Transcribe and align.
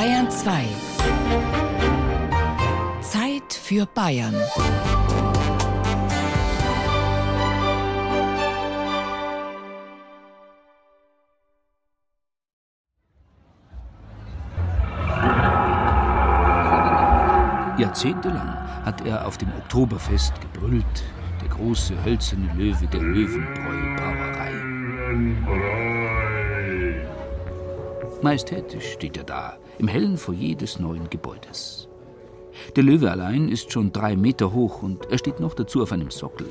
Bayern 0.00 0.30
2. 0.30 0.64
Zeit 3.02 3.52
für 3.52 3.84
Bayern. 3.84 4.34
Jahrzehntelang 17.76 18.56
hat 18.86 19.06
er 19.06 19.26
auf 19.26 19.36
dem 19.36 19.50
Oktoberfest 19.58 20.32
gebrüllt, 20.40 20.84
der 21.42 21.50
große 21.50 22.02
hölzerne 22.02 22.50
Löwe 22.56 22.86
der 22.86 23.02
Löwenbräu 23.02 23.96
Brauerei. 23.96 25.99
Majestätisch 28.22 28.92
steht 28.92 29.16
er 29.16 29.24
da, 29.24 29.56
im 29.78 29.88
hellen 29.88 30.18
Foyer 30.18 30.54
des 30.54 30.78
neuen 30.78 31.08
Gebäudes. 31.08 31.88
Der 32.76 32.82
Löwe 32.82 33.10
allein 33.10 33.48
ist 33.48 33.72
schon 33.72 33.92
drei 33.92 34.14
Meter 34.14 34.52
hoch 34.52 34.82
und 34.82 35.10
er 35.10 35.16
steht 35.16 35.40
noch 35.40 35.54
dazu 35.54 35.82
auf 35.82 35.92
einem 35.92 36.10
Sockel. 36.10 36.46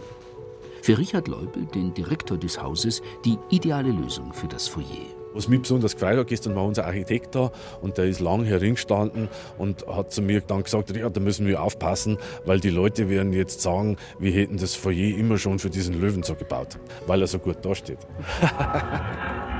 Für 0.81 0.97
Richard 0.97 1.27
Leubel, 1.27 1.67
den 1.67 1.93
Direktor 1.93 2.39
des 2.39 2.59
Hauses, 2.59 3.03
die 3.23 3.37
ideale 3.51 3.91
Lösung 3.91 4.33
für 4.33 4.47
das 4.47 4.67
Foyer. 4.67 5.05
Was 5.35 5.47
mich 5.47 5.61
besonders 5.61 5.93
gefreut 5.93 6.17
hat, 6.17 6.27
gestern 6.27 6.55
war 6.55 6.65
unser 6.65 6.87
Architekt 6.87 7.35
da 7.35 7.51
und 7.81 7.99
der 7.99 8.05
ist 8.05 8.19
lang 8.19 8.45
heringestanden 8.45 9.29
und 9.59 9.85
hat 9.85 10.11
zu 10.11 10.23
mir 10.23 10.41
dann 10.41 10.63
gesagt, 10.63 10.95
ja, 10.95 11.07
da 11.07 11.19
müssen 11.19 11.45
wir 11.45 11.61
aufpassen, 11.61 12.17
weil 12.45 12.59
die 12.59 12.71
Leute 12.71 13.09
werden 13.09 13.31
jetzt 13.31 13.61
sagen, 13.61 13.97
wir 14.17 14.31
hätten 14.31 14.57
das 14.57 14.73
Foyer 14.73 15.15
immer 15.15 15.37
schon 15.37 15.59
für 15.59 15.69
diesen 15.69 16.01
Löwen 16.01 16.23
so 16.23 16.33
gebaut, 16.33 16.79
weil 17.05 17.21
er 17.21 17.27
so 17.27 17.37
gut 17.37 17.63
dasteht. 17.63 17.99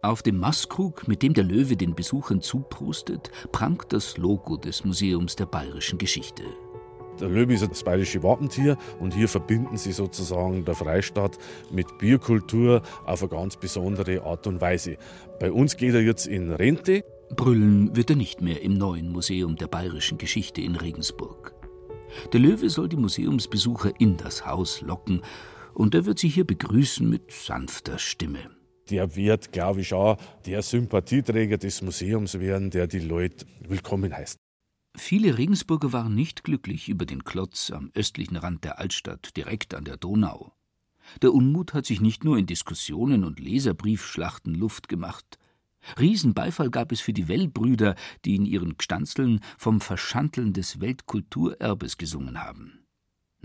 Auf 0.00 0.22
dem 0.22 0.38
Mastkrug, 0.38 1.08
mit 1.08 1.24
dem 1.24 1.34
der 1.34 1.42
Löwe 1.42 1.76
den 1.76 1.96
Besuchern 1.96 2.40
zuprostet, 2.40 3.32
prangt 3.50 3.92
das 3.92 4.16
Logo 4.16 4.56
des 4.56 4.84
Museums 4.84 5.34
der 5.34 5.46
bayerischen 5.46 5.98
Geschichte. 5.98 6.44
Der 7.20 7.28
Löwe 7.28 7.54
ist 7.54 7.68
das 7.68 7.82
bayerische 7.82 8.22
Wappentier 8.22 8.78
und 9.00 9.12
hier 9.12 9.26
verbinden 9.26 9.76
sie 9.76 9.90
sozusagen 9.90 10.64
der 10.64 10.76
Freistaat 10.76 11.36
mit 11.72 11.98
Bierkultur 11.98 12.82
auf 13.06 13.22
eine 13.22 13.30
ganz 13.30 13.56
besondere 13.56 14.22
Art 14.22 14.46
und 14.46 14.60
Weise. 14.60 14.98
Bei 15.40 15.50
uns 15.50 15.76
geht 15.76 15.94
er 15.94 16.02
jetzt 16.02 16.28
in 16.28 16.52
Rente. 16.52 17.04
Brüllen 17.34 17.96
wird 17.96 18.10
er 18.10 18.16
nicht 18.16 18.40
mehr 18.40 18.62
im 18.62 18.74
neuen 18.74 19.10
Museum 19.10 19.56
der 19.56 19.66
bayerischen 19.66 20.16
Geschichte 20.16 20.60
in 20.60 20.76
Regensburg. 20.76 21.54
Der 22.32 22.38
Löwe 22.38 22.70
soll 22.70 22.88
die 22.88 22.96
Museumsbesucher 22.96 23.90
in 23.98 24.16
das 24.16 24.46
Haus 24.46 24.80
locken 24.80 25.22
und 25.74 25.96
er 25.96 26.06
wird 26.06 26.20
sie 26.20 26.28
hier 26.28 26.44
begrüßen 26.44 27.08
mit 27.08 27.32
sanfter 27.32 27.98
Stimme 27.98 28.57
der 28.90 29.16
wird, 29.16 29.52
glaube 29.52 29.80
ich, 29.80 29.92
auch 29.92 30.18
der 30.46 30.62
Sympathieträger 30.62 31.58
des 31.58 31.82
Museums 31.82 32.38
werden, 32.38 32.70
der 32.70 32.86
die 32.86 33.00
Leute 33.00 33.46
willkommen 33.60 34.14
heißt. 34.14 34.36
Viele 34.96 35.38
Regensburger 35.38 35.92
waren 35.92 36.14
nicht 36.14 36.42
glücklich 36.42 36.88
über 36.88 37.06
den 37.06 37.24
Klotz 37.24 37.70
am 37.70 37.90
östlichen 37.94 38.36
Rand 38.36 38.64
der 38.64 38.78
Altstadt, 38.78 39.36
direkt 39.36 39.74
an 39.74 39.84
der 39.84 39.96
Donau. 39.96 40.52
Der 41.22 41.32
Unmut 41.32 41.72
hat 41.72 41.86
sich 41.86 42.00
nicht 42.00 42.24
nur 42.24 42.36
in 42.36 42.46
Diskussionen 42.46 43.24
und 43.24 43.40
Leserbriefschlachten 43.40 44.54
Luft 44.54 44.88
gemacht. 44.88 45.38
Riesenbeifall 45.98 46.70
gab 46.70 46.92
es 46.92 47.00
für 47.00 47.12
die 47.12 47.28
Wellbrüder, 47.28 47.94
die 48.24 48.34
in 48.34 48.44
ihren 48.44 48.76
Gstanzeln 48.76 49.40
vom 49.56 49.80
Verschanteln 49.80 50.52
des 50.52 50.80
Weltkulturerbes 50.80 51.96
gesungen 51.96 52.42
haben. 52.42 52.77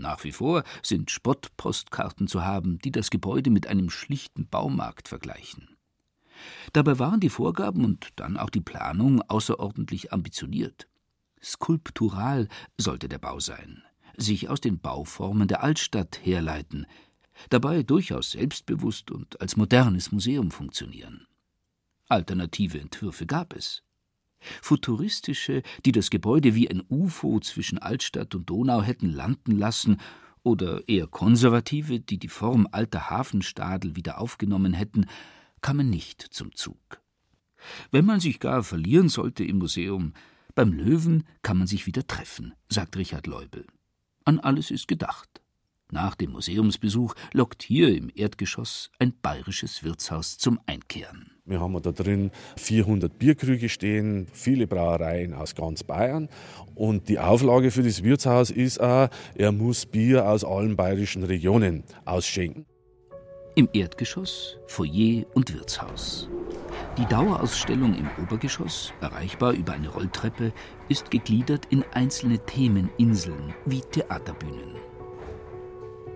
Nach 0.04 0.22
wie 0.22 0.32
vor 0.32 0.64
sind 0.82 1.10
Spottpostkarten 1.10 2.28
zu 2.28 2.44
haben, 2.44 2.78
die 2.78 2.92
das 2.92 3.08
Gebäude 3.08 3.48
mit 3.48 3.66
einem 3.66 3.88
schlichten 3.88 4.46
Baumarkt 4.46 5.08
vergleichen. 5.08 5.78
Dabei 6.74 6.98
waren 6.98 7.20
die 7.20 7.30
Vorgaben 7.30 7.86
und 7.86 8.08
dann 8.16 8.36
auch 8.36 8.50
die 8.50 8.60
Planung 8.60 9.22
außerordentlich 9.22 10.12
ambitioniert. 10.12 10.88
Skulptural 11.42 12.48
sollte 12.76 13.08
der 13.08 13.16
Bau 13.16 13.40
sein, 13.40 13.82
sich 14.14 14.50
aus 14.50 14.60
den 14.60 14.78
Bauformen 14.78 15.48
der 15.48 15.62
Altstadt 15.62 16.20
herleiten, 16.22 16.84
dabei 17.48 17.82
durchaus 17.82 18.32
selbstbewusst 18.32 19.10
und 19.10 19.40
als 19.40 19.56
modernes 19.56 20.12
Museum 20.12 20.50
funktionieren. 20.50 21.26
Alternative 22.10 22.78
Entwürfe 22.78 23.24
gab 23.24 23.56
es. 23.56 23.82
Futuristische, 24.62 25.62
die 25.84 25.92
das 25.92 26.10
Gebäude 26.10 26.54
wie 26.54 26.70
ein 26.70 26.82
UFO 26.88 27.40
zwischen 27.40 27.78
Altstadt 27.78 28.34
und 28.34 28.48
Donau 28.48 28.82
hätten 28.82 29.10
landen 29.10 29.58
lassen, 29.58 29.98
oder 30.44 30.86
eher 30.88 31.06
konservative, 31.06 31.98
die 32.00 32.18
die 32.18 32.28
Form 32.28 32.68
alter 32.70 33.10
Hafenstadel 33.10 33.96
wieder 33.96 34.20
aufgenommen 34.20 34.74
hätten, 34.74 35.06
kamen 35.62 35.88
nicht 35.88 36.20
zum 36.20 36.54
Zug. 36.54 37.00
Wenn 37.90 38.04
man 38.04 38.20
sich 38.20 38.38
gar 38.40 38.62
verlieren 38.62 39.08
sollte 39.08 39.42
im 39.42 39.58
Museum, 39.58 40.12
beim 40.54 40.72
Löwen 40.72 41.24
kann 41.42 41.58
man 41.58 41.66
sich 41.66 41.86
wieder 41.86 42.06
treffen, 42.06 42.54
sagt 42.68 42.96
Richard 42.96 43.26
Leubel. 43.26 43.66
An 44.24 44.38
alles 44.38 44.70
ist 44.70 44.86
gedacht. 44.86 45.40
Nach 45.90 46.14
dem 46.14 46.32
Museumsbesuch 46.32 47.14
lockt 47.32 47.62
hier 47.62 47.96
im 47.96 48.10
Erdgeschoss 48.14 48.90
ein 48.98 49.14
bayerisches 49.20 49.82
Wirtshaus 49.82 50.38
zum 50.38 50.60
Einkehren. 50.66 51.33
Wir 51.46 51.60
haben 51.60 51.80
da 51.82 51.92
drin 51.92 52.30
400 52.56 53.18
Bierkrüge 53.18 53.68
stehen, 53.68 54.28
viele 54.32 54.66
Brauereien 54.66 55.34
aus 55.34 55.54
ganz 55.54 55.84
Bayern. 55.84 56.30
Und 56.74 57.10
die 57.10 57.18
Auflage 57.18 57.70
für 57.70 57.82
das 57.82 58.02
Wirtshaus 58.02 58.50
ist 58.50 58.80
auch, 58.80 59.08
er 59.34 59.52
muss 59.52 59.84
Bier 59.84 60.26
aus 60.26 60.42
allen 60.42 60.74
bayerischen 60.74 61.22
Regionen 61.22 61.84
ausschenken. 62.06 62.64
Im 63.56 63.68
Erdgeschoss 63.74 64.56
Foyer 64.66 65.26
und 65.34 65.52
Wirtshaus. 65.52 66.30
Die 66.96 67.04
Dauerausstellung 67.06 67.94
im 67.94 68.08
Obergeschoss, 68.22 68.94
erreichbar 69.02 69.52
über 69.52 69.74
eine 69.74 69.88
Rolltreppe, 69.88 70.50
ist 70.88 71.10
gegliedert 71.10 71.66
in 71.68 71.84
einzelne 71.92 72.38
Themeninseln 72.38 73.52
wie 73.66 73.82
Theaterbühnen. 73.82 74.76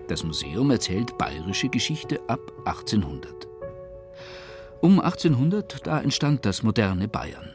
Das 0.07 0.23
Museum 0.23 0.71
erzählt 0.71 1.19
bayerische 1.19 1.69
Geschichte 1.69 2.19
ab 2.27 2.39
1800. 2.65 3.48
Um 4.81 5.01
1800, 5.01 5.85
da 5.85 5.99
entstand 5.99 6.45
das 6.45 6.63
moderne 6.63 7.09
Bayern. 7.09 7.53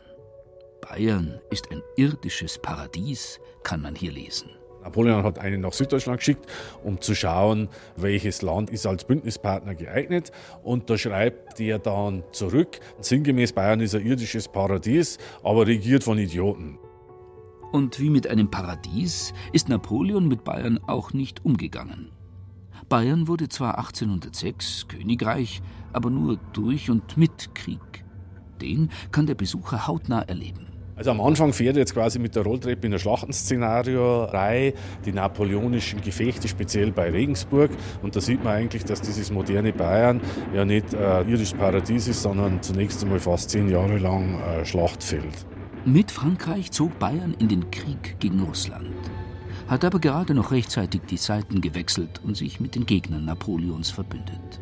Bayern 0.82 1.40
ist 1.50 1.70
ein 1.70 1.80
irdisches 1.96 2.58
Paradies, 2.58 3.40
kann 3.62 3.80
man 3.80 3.94
hier 3.94 4.12
lesen. 4.12 4.50
Napoleon 4.82 5.22
hat 5.22 5.38
einen 5.38 5.62
nach 5.62 5.72
Süddeutschland 5.72 6.18
geschickt, 6.18 6.44
um 6.82 7.00
zu 7.00 7.14
schauen, 7.14 7.70
welches 7.96 8.42
Land 8.42 8.68
ist 8.68 8.86
als 8.86 9.04
Bündnispartner 9.04 9.74
geeignet. 9.74 10.32
Und 10.62 10.90
da 10.90 10.98
schreibt 10.98 11.58
er 11.60 11.78
dann 11.78 12.24
zurück, 12.32 12.78
sinngemäß 13.00 13.54
Bayern 13.54 13.80
ist 13.80 13.94
ein 13.94 14.04
irdisches 14.04 14.46
Paradies, 14.46 15.16
aber 15.42 15.66
regiert 15.66 16.04
von 16.04 16.18
Idioten. 16.18 16.78
Und 17.72 17.98
wie 17.98 18.10
mit 18.10 18.26
einem 18.26 18.50
Paradies 18.50 19.32
ist 19.54 19.70
Napoleon 19.70 20.28
mit 20.28 20.44
Bayern 20.44 20.78
auch 20.86 21.14
nicht 21.14 21.42
umgegangen. 21.42 22.10
Bayern 22.90 23.28
wurde 23.28 23.48
zwar 23.48 23.78
1806 23.78 24.88
Königreich, 24.88 25.62
aber 25.94 26.10
nur 26.10 26.38
durch 26.52 26.90
und 26.90 27.16
mit 27.16 27.54
Krieg. 27.54 28.04
Den 28.60 28.90
kann 29.12 29.26
der 29.26 29.34
Besucher 29.34 29.86
hautnah 29.86 30.22
erleben. 30.22 30.66
Also 30.96 31.10
am 31.10 31.20
Anfang 31.20 31.52
fährt 31.52 31.76
er 31.76 31.80
jetzt 31.80 31.94
quasi 31.94 32.20
mit 32.20 32.36
der 32.36 32.44
Rolltreppe 32.44 32.86
in 32.86 32.92
ein 32.92 33.00
Schlachtenszenario 33.00 34.24
rein, 34.24 34.74
die 35.04 35.12
napoleonischen 35.12 36.00
Gefechte, 36.00 36.46
speziell 36.46 36.92
bei 36.92 37.10
Regensburg. 37.10 37.70
Und 38.02 38.14
da 38.14 38.20
sieht 38.20 38.44
man 38.44 38.54
eigentlich, 38.54 38.84
dass 38.84 39.00
dieses 39.00 39.32
moderne 39.32 39.72
Bayern 39.72 40.20
ja 40.54 40.64
nicht 40.64 40.94
ein 40.94 41.28
irdisches 41.28 41.54
Paradies 41.54 42.06
ist, 42.06 42.22
sondern 42.22 42.62
zunächst 42.62 43.02
einmal 43.02 43.18
fast 43.18 43.50
zehn 43.50 43.68
Jahre 43.68 43.98
lang 43.98 44.40
ein 44.40 44.64
Schlachtfeld. 44.64 45.46
Mit 45.84 46.12
Frankreich 46.12 46.70
zog 46.70 46.96
Bayern 47.00 47.34
in 47.40 47.48
den 47.48 47.70
Krieg 47.72 48.16
gegen 48.20 48.40
Russland 48.40 48.94
hat 49.66 49.84
aber 49.84 49.98
gerade 49.98 50.34
noch 50.34 50.52
rechtzeitig 50.52 51.02
die 51.08 51.16
Seiten 51.16 51.60
gewechselt 51.60 52.20
und 52.22 52.36
sich 52.36 52.60
mit 52.60 52.74
den 52.74 52.86
Gegnern 52.86 53.24
Napoleons 53.24 53.90
verbündet. 53.90 54.60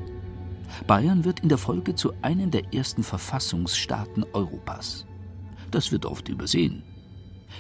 Bayern 0.86 1.24
wird 1.24 1.40
in 1.40 1.48
der 1.48 1.58
Folge 1.58 1.94
zu 1.94 2.12
einem 2.22 2.50
der 2.50 2.72
ersten 2.74 3.02
Verfassungsstaaten 3.02 4.24
Europas. 4.32 5.06
Das 5.70 5.92
wird 5.92 6.06
oft 6.06 6.28
übersehen. 6.28 6.82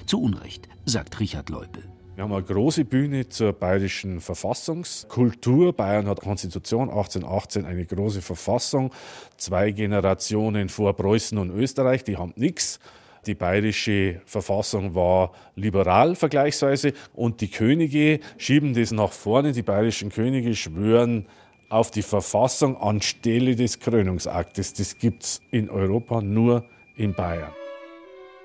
Zu 0.06 0.20
Unrecht, 0.20 0.68
sagt 0.84 1.20
Richard 1.20 1.48
Leubel. 1.48 1.84
Wir 2.14 2.24
haben 2.24 2.32
eine 2.34 2.42
große 2.42 2.84
Bühne 2.84 3.28
zur 3.28 3.54
bayerischen 3.54 4.20
Verfassungskultur. 4.20 5.72
Bayern 5.72 6.06
hat 6.06 6.20
Konstitution 6.20 6.90
1818, 6.90 7.64
eine 7.64 7.86
große 7.86 8.20
Verfassung. 8.20 8.92
Zwei 9.38 9.70
Generationen 9.70 10.68
vor 10.68 10.94
Preußen 10.94 11.38
und 11.38 11.50
Österreich, 11.50 12.04
die 12.04 12.18
haben 12.18 12.34
nichts. 12.36 12.80
Die 13.26 13.34
bayerische 13.34 14.20
Verfassung 14.26 14.94
war 14.94 15.32
liberal 15.54 16.14
vergleichsweise 16.14 16.92
und 17.14 17.40
die 17.40 17.48
Könige 17.48 18.20
schieben 18.36 18.74
das 18.74 18.90
nach 18.90 19.12
vorne. 19.12 19.52
Die 19.52 19.62
bayerischen 19.62 20.10
Könige 20.10 20.54
schwören 20.54 21.28
auf 21.72 21.90
die 21.90 22.02
Verfassung 22.02 22.76
anstelle 22.76 23.56
des 23.56 23.80
Krönungsaktes. 23.80 24.74
Das 24.74 24.98
gibt 24.98 25.22
es 25.22 25.40
in 25.50 25.70
Europa 25.70 26.20
nur 26.20 26.64
in 26.96 27.14
Bayern. 27.14 27.52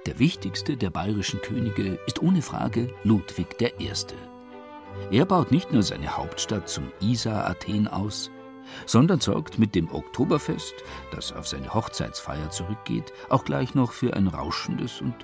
Der 0.06 0.18
wichtigste 0.18 0.78
der 0.78 0.90
bayerischen 0.90 1.42
Könige 1.42 2.00
ist 2.08 2.22
ohne 2.22 2.42
Frage 2.42 2.90
Ludwig 3.04 3.62
I. 3.62 3.92
Er 5.12 5.26
baut 5.26 5.52
nicht 5.52 5.74
nur 5.74 5.84
seine 5.84 6.16
Hauptstadt 6.16 6.70
zum 6.70 6.92
Isar 7.02 7.46
Athen 7.46 7.90
aus, 7.90 8.32
sondern 8.86 9.20
sorgt 9.20 9.60
mit 9.60 9.76
dem 9.76 9.92
Oktoberfest, 9.92 10.76
das 11.12 11.34
auf 11.34 11.48
seine 11.48 11.74
Hochzeitsfeier 11.74 12.50
zurückgeht, 12.50 13.12
auch 13.30 13.44
gleich 13.44 13.76
noch 13.76 13.92
für 13.92 14.14
ein 14.14 14.28
rauschendes 14.28 15.02
und 15.02 15.16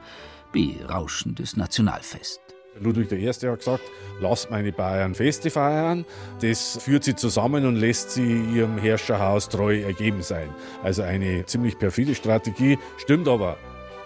berauschendes 0.52 1.56
Nationalfest. 1.56 2.43
Ludwig 2.80 3.12
I. 3.12 3.28
hat 3.28 3.60
gesagt, 3.60 3.84
lasst 4.20 4.50
meine 4.52 4.72
Bayern 4.72 5.16
Feste 5.16 5.50
feiern. 5.50 6.06
Das 6.42 6.78
führt 6.82 7.04
sie 7.04 7.16
zusammen 7.16 7.66
und 7.66 7.76
lässt 7.76 8.12
sie 8.12 8.44
ihrem 8.54 8.78
Herrscherhaus 8.78 9.50
treu 9.50 9.82
ergeben 9.82 10.22
sein. 10.22 10.50
Also 10.84 11.04
eine 11.04 11.46
ziemlich 11.46 11.78
perfide 11.78 12.16
Strategie, 12.16 12.78
stimmt 12.98 13.28
aber, 13.28 13.58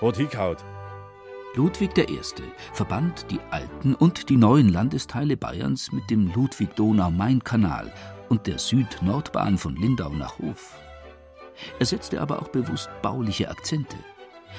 hat 0.01 0.17
hingehaut. 0.17 0.63
Ludwig 1.55 1.97
I. 1.97 2.19
verband 2.73 3.25
die 3.31 3.39
alten 3.49 3.95
und 3.95 4.29
die 4.29 4.37
neuen 4.37 4.69
Landesteile 4.69 5.37
Bayerns 5.37 5.91
mit 5.91 6.07
dem 6.09 6.31
Ludwig-Donau-Main-Kanal 6.35 7.91
und 8.29 8.45
der 8.45 8.59
Süd-Nord-Bahn 8.59 9.57
von 9.57 9.75
Lindau 9.75 10.09
nach 10.09 10.37
Hof. 10.37 10.75
Er 11.79 11.85
setzte 11.87 12.21
aber 12.21 12.41
auch 12.41 12.49
bewusst 12.49 12.89
bauliche 13.01 13.49
Akzente, 13.49 13.97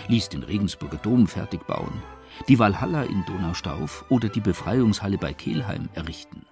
ließ 0.08 0.30
den 0.30 0.42
Regensburger 0.42 0.96
Dom 0.96 1.28
fertig 1.28 1.64
bauen, 1.68 2.02
die 2.46 2.58
Walhalla 2.58 3.02
in 3.02 3.24
Donaustauf 3.26 4.04
oder 4.10 4.28
die 4.28 4.40
Befreiungshalle 4.40 5.18
bei 5.18 5.32
Kelheim 5.32 5.88
errichten. 5.94 6.46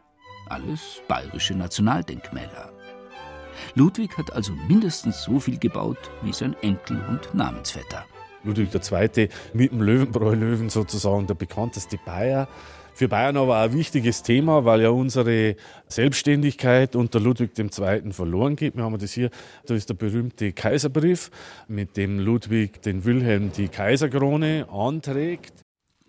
Alles 0.49 1.03
bayerische 1.09 1.55
Nationaldenkmäler. 1.55 2.73
Ludwig 3.75 4.17
hat 4.17 4.33
also 4.33 4.53
mindestens 4.69 5.23
so 5.23 5.41
viel 5.41 5.59
gebaut 5.59 6.11
wie 6.23 6.33
sein 6.33 6.55
Enkel 6.63 7.01
und 7.09 7.35
Namensvetter. 7.35 8.05
Ludwig 8.45 8.69
II. 8.75 9.29
mit 9.55 9.73
dem 9.73 9.83
Löwenbräu-Löwen 9.83 10.71
sozusagen 10.71 11.27
der 11.27 11.35
bekannteste 11.35 11.99
Bayer. 12.05 12.49
Für 12.95 13.09
Bayern 13.09 13.37
aber 13.37 13.59
ein 13.59 13.75
wichtiges 13.75 14.23
Thema, 14.23 14.65
weil 14.65 14.81
ja 14.81 14.89
unsere 14.89 15.57
Selbstständigkeit 15.87 16.97
unter 16.97 17.21
Ludwig 17.21 17.51
II. 17.59 18.13
verloren 18.13 18.57
geht. 18.57 18.75
Wir 18.75 18.85
haben 18.85 18.97
das 18.99 19.13
hier, 19.13 19.31
da 19.67 19.75
ist 19.75 19.91
der 19.91 19.95
berühmte 19.95 20.53
Kaiserbrief, 20.53 21.31
mit 21.69 21.97
dem 21.99 22.19
Ludwig 22.19 22.81
den 22.81 23.05
Wilhelm 23.05 23.53
die 23.53 23.69
Kaiserkrone 23.69 24.67
anträgt. 24.71 25.66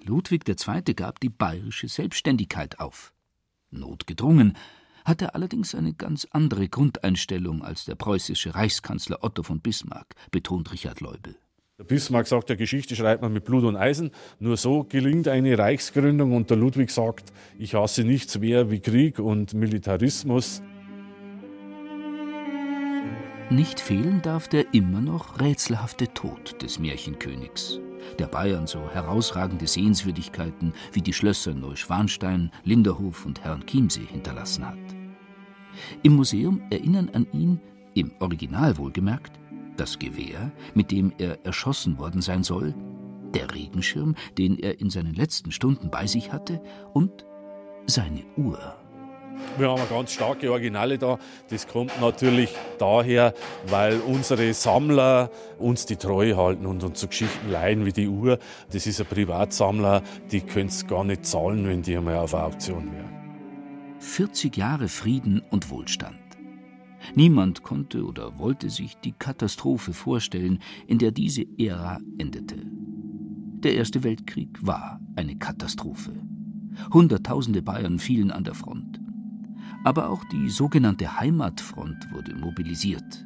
Ludwig 0.08 0.48
II. 0.48 0.94
gab 0.96 1.20
die 1.20 1.30
bayerische 1.30 1.90
Selbstständigkeit 1.90 2.80
auf. 2.80 3.14
Notgedrungen 3.72 4.58
hatte 5.04 5.26
er 5.26 5.36
allerdings 5.36 5.76
eine 5.76 5.94
ganz 5.94 6.28
andere 6.32 6.70
Grundeinstellung 6.70 7.64
als 7.64 7.86
der 7.86 7.96
preußische 7.96 8.56
Reichskanzler 8.56 9.24
Otto 9.24 9.44
von 9.44 9.60
Bismarck, 9.60 10.16
betont 10.32 10.72
Richard 10.72 11.02
Leubel. 11.02 11.36
Der 11.78 11.84
Bismarck 11.84 12.26
sagt, 12.26 12.50
der 12.50 12.56
Geschichte 12.56 12.96
schreibt 12.96 13.22
man 13.22 13.34
mit 13.34 13.44
Blut 13.44 13.64
und 13.64 13.76
Eisen. 13.76 14.12
Nur 14.40 14.58
so 14.58 14.84
gelingt 14.84 15.28
eine 15.28 15.58
Reichsgründung. 15.58 16.34
Und 16.34 16.50
der 16.50 16.58
Ludwig 16.58 16.90
sagt, 16.90 17.32
ich 17.60 17.76
hasse 17.76 18.04
nichts 18.04 18.40
mehr 18.40 18.72
wie 18.72 18.80
Krieg 18.80 19.20
und 19.20 19.54
Militarismus. 19.54 20.64
Nicht 23.50 23.80
fehlen 23.80 24.22
darf 24.22 24.50
der 24.50 24.74
immer 24.74 25.00
noch 25.00 25.40
rätselhafte 25.40 26.14
Tod 26.14 26.62
des 26.62 26.80
Märchenkönigs, 26.80 27.80
der 28.20 28.28
Bayern 28.28 28.68
so 28.68 28.90
herausragende 28.90 29.68
Sehenswürdigkeiten 29.68 30.74
wie 30.92 31.02
die 31.02 31.14
Schlösser 31.14 31.54
Neuschwanstein, 31.54 32.52
Linderhof 32.66 33.26
und 33.26 33.42
Herrenchiemsee 33.42 34.06
hinterlassen 34.06 34.68
hat. 34.68 34.78
Im 36.04 36.18
Museum 36.18 36.62
erinnern 36.70 37.10
an 37.14 37.26
ihn, 37.32 37.62
im 37.94 38.12
Original 38.20 38.78
wohlgemerkt, 38.78 39.40
das 39.78 39.98
Gewehr, 39.98 40.52
mit 40.74 40.92
dem 40.92 41.14
er 41.18 41.46
erschossen 41.46 41.98
worden 42.00 42.22
sein 42.22 42.44
soll, 42.44 42.76
der 43.34 43.54
Regenschirm, 43.54 44.16
den 44.38 44.60
er 44.60 44.82
in 44.82 44.90
seinen 44.90 45.14
letzten 45.14 45.54
Stunden 45.54 45.90
bei 45.90 46.06
sich 46.06 46.34
hatte, 46.34 46.62
und 46.94 47.26
seine 47.86 48.26
Uhr. 48.36 48.76
Wir 49.58 49.70
haben 49.70 49.82
ganz 49.90 50.12
starke 50.12 50.52
Originale 50.52 50.98
da. 50.98 51.18
Das 51.50 51.68
kommt 51.68 52.00
natürlich 52.00 52.54
daher, 52.78 53.34
weil 53.68 54.00
unsere 54.00 54.54
Sammler 54.54 55.32
uns 55.58 55.86
die 55.86 55.96
Treue 55.96 56.38
halten 56.38 56.66
und 56.66 56.84
uns 56.84 57.00
so 57.00 57.08
Geschichten 57.08 57.52
leihen 57.52 57.86
wie 57.86 57.94
die 57.94 58.08
Uhr. 58.08 58.40
Das 58.72 58.86
ist 58.86 59.00
ein 59.00 59.08
Privatsammler, 59.08 60.04
die 60.32 60.42
können 60.42 60.70
es 60.70 60.86
gar 60.86 61.04
nicht 61.04 61.26
zahlen, 61.26 61.68
wenn 61.68 61.82
die 61.82 61.98
einmal 61.98 62.18
auf 62.18 62.36
einer 62.36 62.46
Auktion 62.46 62.92
wäre. 62.94 63.10
40 64.00 64.56
Jahre 64.58 64.90
Frieden 64.90 65.42
und 65.50 65.70
Wohlstand. 65.72 66.20
Niemand 67.16 67.64
konnte 67.64 68.04
oder 68.04 68.38
wollte 68.38 68.70
sich 68.70 68.98
die 68.98 69.14
Katastrophe 69.14 69.94
vorstellen, 69.94 70.60
in 70.88 70.98
der 70.98 71.12
diese 71.12 71.46
Ära 71.58 72.00
endete. 72.18 72.58
Der 73.64 73.74
Erste 73.74 74.04
Weltkrieg 74.04 74.50
war 74.62 75.00
eine 75.16 75.36
Katastrophe. 75.36 76.14
Hunderttausende 76.94 77.62
Bayern 77.64 77.98
fielen 77.98 78.32
an 78.32 78.44
der 78.44 78.54
Front. 78.54 79.00
Aber 79.84 80.10
auch 80.10 80.24
die 80.26 80.50
sogenannte 80.50 81.20
Heimatfront 81.20 82.12
wurde 82.12 82.36
mobilisiert. 82.36 83.26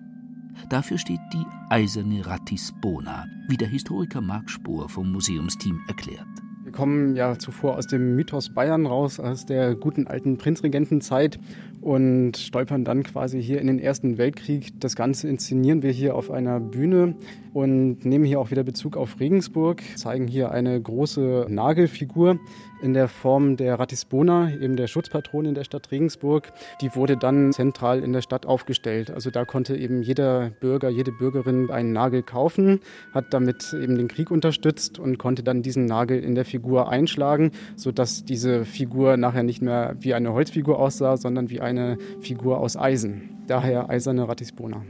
Dafür 0.69 0.97
steht 0.97 1.19
die 1.33 1.45
eiserne 1.69 2.25
Ratisbona, 2.25 3.25
wie 3.47 3.57
der 3.57 3.67
Historiker 3.67 4.21
Marc 4.21 4.49
Spohr 4.49 4.87
vom 4.89 5.11
Museumsteam 5.11 5.81
erklärt. 5.87 6.27
Wir 6.63 6.71
kommen 6.71 7.15
ja 7.15 7.37
zuvor 7.37 7.75
aus 7.75 7.87
dem 7.87 8.15
Mythos 8.15 8.53
Bayern 8.53 8.85
raus, 8.85 9.19
aus 9.19 9.45
der 9.45 9.75
guten 9.75 10.07
alten 10.07 10.37
Prinzregentenzeit 10.37 11.39
und 11.81 12.37
stolpern 12.37 12.85
dann 12.85 13.03
quasi 13.03 13.41
hier 13.41 13.59
in 13.59 13.67
den 13.67 13.79
Ersten 13.79 14.17
Weltkrieg. 14.17 14.79
Das 14.79 14.95
Ganze 14.95 15.27
inszenieren 15.27 15.81
wir 15.81 15.91
hier 15.91 16.15
auf 16.15 16.31
einer 16.31 16.59
Bühne 16.59 17.15
und 17.53 18.05
nehmen 18.05 18.23
hier 18.23 18.39
auch 18.39 18.51
wieder 18.51 18.63
Bezug 18.63 18.95
auf 18.95 19.19
Regensburg, 19.19 19.81
zeigen 19.95 20.27
hier 20.27 20.51
eine 20.51 20.79
große 20.79 21.47
Nagelfigur 21.49 22.39
in 22.81 22.93
der 22.93 23.07
Form 23.07 23.57
der 23.57 23.79
Ratisbona, 23.79 24.51
eben 24.59 24.75
der 24.75 24.87
Schutzpatronin 24.87 25.53
der 25.53 25.63
Stadt 25.63 25.91
Regensburg. 25.91 26.51
Die 26.81 26.95
wurde 26.95 27.17
dann 27.17 27.51
zentral 27.53 27.99
in 27.99 28.13
der 28.13 28.21
Stadt 28.21 28.45
aufgestellt. 28.45 29.11
Also 29.11 29.29
da 29.29 29.45
konnte 29.45 29.75
eben 29.75 30.01
jeder 30.01 30.49
Bürger, 30.49 30.89
jede 30.89 31.11
Bürgerin 31.11 31.69
einen 31.69 31.93
Nagel 31.93 32.23
kaufen, 32.23 32.79
hat 33.13 33.33
damit 33.33 33.73
eben 33.73 33.97
den 33.97 34.07
Krieg 34.07 34.31
unterstützt 34.31 34.99
und 34.99 35.17
konnte 35.17 35.43
dann 35.43 35.61
diesen 35.61 35.85
Nagel 35.85 36.23
in 36.23 36.35
der 36.35 36.45
Figur 36.45 36.89
einschlagen, 36.89 37.51
sodass 37.75 38.25
diese 38.25 38.65
Figur 38.65 39.17
nachher 39.17 39.43
nicht 39.43 39.61
mehr 39.61 39.95
wie 39.99 40.13
eine 40.13 40.33
Holzfigur 40.33 40.79
aussah, 40.79 41.17
sondern 41.17 41.49
wie 41.49 41.61
eine 41.71 41.97
Figur 42.19 42.59
aus 42.59 42.75
Eisen. 42.77 43.43
Daher 43.47 43.89
eiserne 43.89 44.27
Ratisbona. 44.27 44.83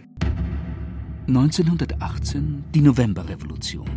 1918 1.28 2.66
die 2.74 2.82
Novemberrevolution. 2.82 3.90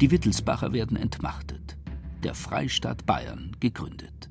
Die 0.00 0.10
Wittelsbacher 0.10 0.72
werden 0.72 0.96
entmachtet. 0.96 1.76
Der 2.22 2.34
Freistaat 2.34 3.04
Bayern 3.06 3.56
gegründet. 3.60 4.30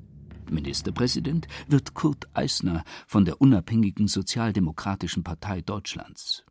Ministerpräsident 0.50 1.48
wird 1.68 1.94
Kurt 1.94 2.26
Eisner 2.34 2.82
von 3.06 3.24
der 3.24 3.40
unabhängigen 3.40 4.08
Sozialdemokratischen 4.08 5.22
Partei 5.22 5.60
Deutschlands. 5.60 6.44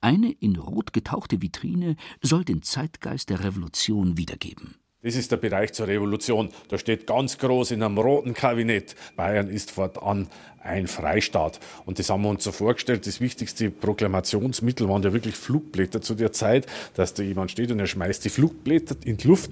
Eine 0.00 0.32
in 0.32 0.56
Rot 0.56 0.94
getauchte 0.94 1.42
Vitrine 1.42 1.96
soll 2.22 2.44
den 2.44 2.62
Zeitgeist 2.62 3.28
der 3.28 3.44
Revolution 3.44 4.16
wiedergeben. 4.16 4.76
Das 5.04 5.16
ist 5.16 5.30
der 5.30 5.36
Bereich 5.36 5.74
zur 5.74 5.86
Revolution. 5.86 6.48
Da 6.68 6.78
steht 6.78 7.06
ganz 7.06 7.36
groß 7.36 7.72
in 7.72 7.82
einem 7.82 7.98
roten 7.98 8.32
Kabinett, 8.32 8.96
Bayern 9.16 9.48
ist 9.48 9.70
fortan 9.70 10.28
ein 10.62 10.86
Freistaat. 10.86 11.60
Und 11.84 11.98
das 11.98 12.08
haben 12.08 12.22
wir 12.22 12.30
uns 12.30 12.42
so 12.42 12.52
vorgestellt. 12.52 13.06
Das 13.06 13.20
wichtigste 13.20 13.70
Proklamationsmittel 13.70 14.88
waren 14.88 15.02
ja 15.02 15.12
wirklich 15.12 15.34
Flugblätter 15.34 16.00
zu 16.00 16.14
der 16.14 16.32
Zeit, 16.32 16.66
dass 16.94 17.12
da 17.12 17.22
jemand 17.22 17.50
steht 17.50 17.70
und 17.70 17.80
er 17.80 17.86
schmeißt 17.86 18.24
die 18.24 18.30
Flugblätter 18.30 18.96
in 19.04 19.18
die 19.18 19.28
Luft. 19.28 19.50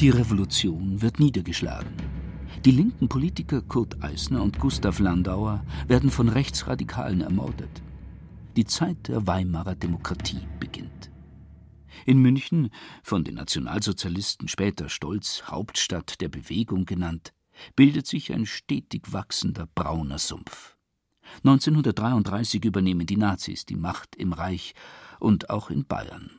Die 0.00 0.10
Revolution 0.10 1.00
wird 1.00 1.20
niedergeschlagen. 1.20 1.92
Die 2.64 2.72
linken 2.72 3.08
Politiker 3.08 3.62
Kurt 3.62 4.02
Eisner 4.02 4.42
und 4.42 4.58
Gustav 4.58 4.98
Landauer 4.98 5.64
werden 5.86 6.10
von 6.10 6.28
Rechtsradikalen 6.28 7.20
ermordet. 7.20 7.70
Die 8.56 8.64
Zeit 8.64 8.96
der 9.06 9.28
Weimarer 9.28 9.76
Demokratie 9.76 10.40
beginnt. 10.58 10.93
In 12.06 12.18
München, 12.18 12.70
von 13.02 13.24
den 13.24 13.36
Nationalsozialisten 13.36 14.48
später 14.48 14.88
stolz 14.88 15.44
Hauptstadt 15.46 16.20
der 16.20 16.28
Bewegung 16.28 16.84
genannt, 16.84 17.32
bildet 17.76 18.06
sich 18.06 18.32
ein 18.32 18.46
stetig 18.46 19.12
wachsender 19.12 19.68
brauner 19.74 20.18
Sumpf. 20.18 20.76
1933 21.38 22.64
übernehmen 22.64 23.06
die 23.06 23.16
Nazis 23.16 23.64
die 23.64 23.76
Macht 23.76 24.16
im 24.16 24.32
Reich 24.32 24.74
und 25.18 25.50
auch 25.50 25.70
in 25.70 25.86
Bayern. 25.86 26.30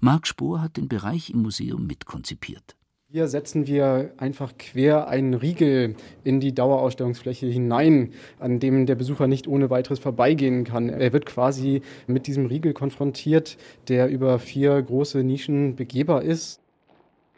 Marc 0.00 0.26
Spohr 0.26 0.62
hat 0.62 0.76
den 0.76 0.88
Bereich 0.88 1.30
im 1.30 1.42
Museum 1.42 1.86
mitkonzipiert. 1.86 2.76
Hier 3.14 3.28
setzen 3.28 3.68
wir 3.68 4.10
einfach 4.16 4.58
quer 4.58 5.06
einen 5.06 5.34
Riegel 5.34 5.94
in 6.24 6.40
die 6.40 6.52
Dauerausstellungsfläche 6.52 7.46
hinein, 7.46 8.12
an 8.40 8.58
dem 8.58 8.86
der 8.86 8.96
Besucher 8.96 9.28
nicht 9.28 9.46
ohne 9.46 9.70
weiteres 9.70 10.00
vorbeigehen 10.00 10.64
kann. 10.64 10.88
Er 10.88 11.12
wird 11.12 11.24
quasi 11.24 11.82
mit 12.08 12.26
diesem 12.26 12.46
Riegel 12.46 12.72
konfrontiert, 12.72 13.56
der 13.86 14.08
über 14.08 14.40
vier 14.40 14.82
große 14.82 15.22
Nischen 15.22 15.76
begehbar 15.76 16.22
ist. 16.22 16.58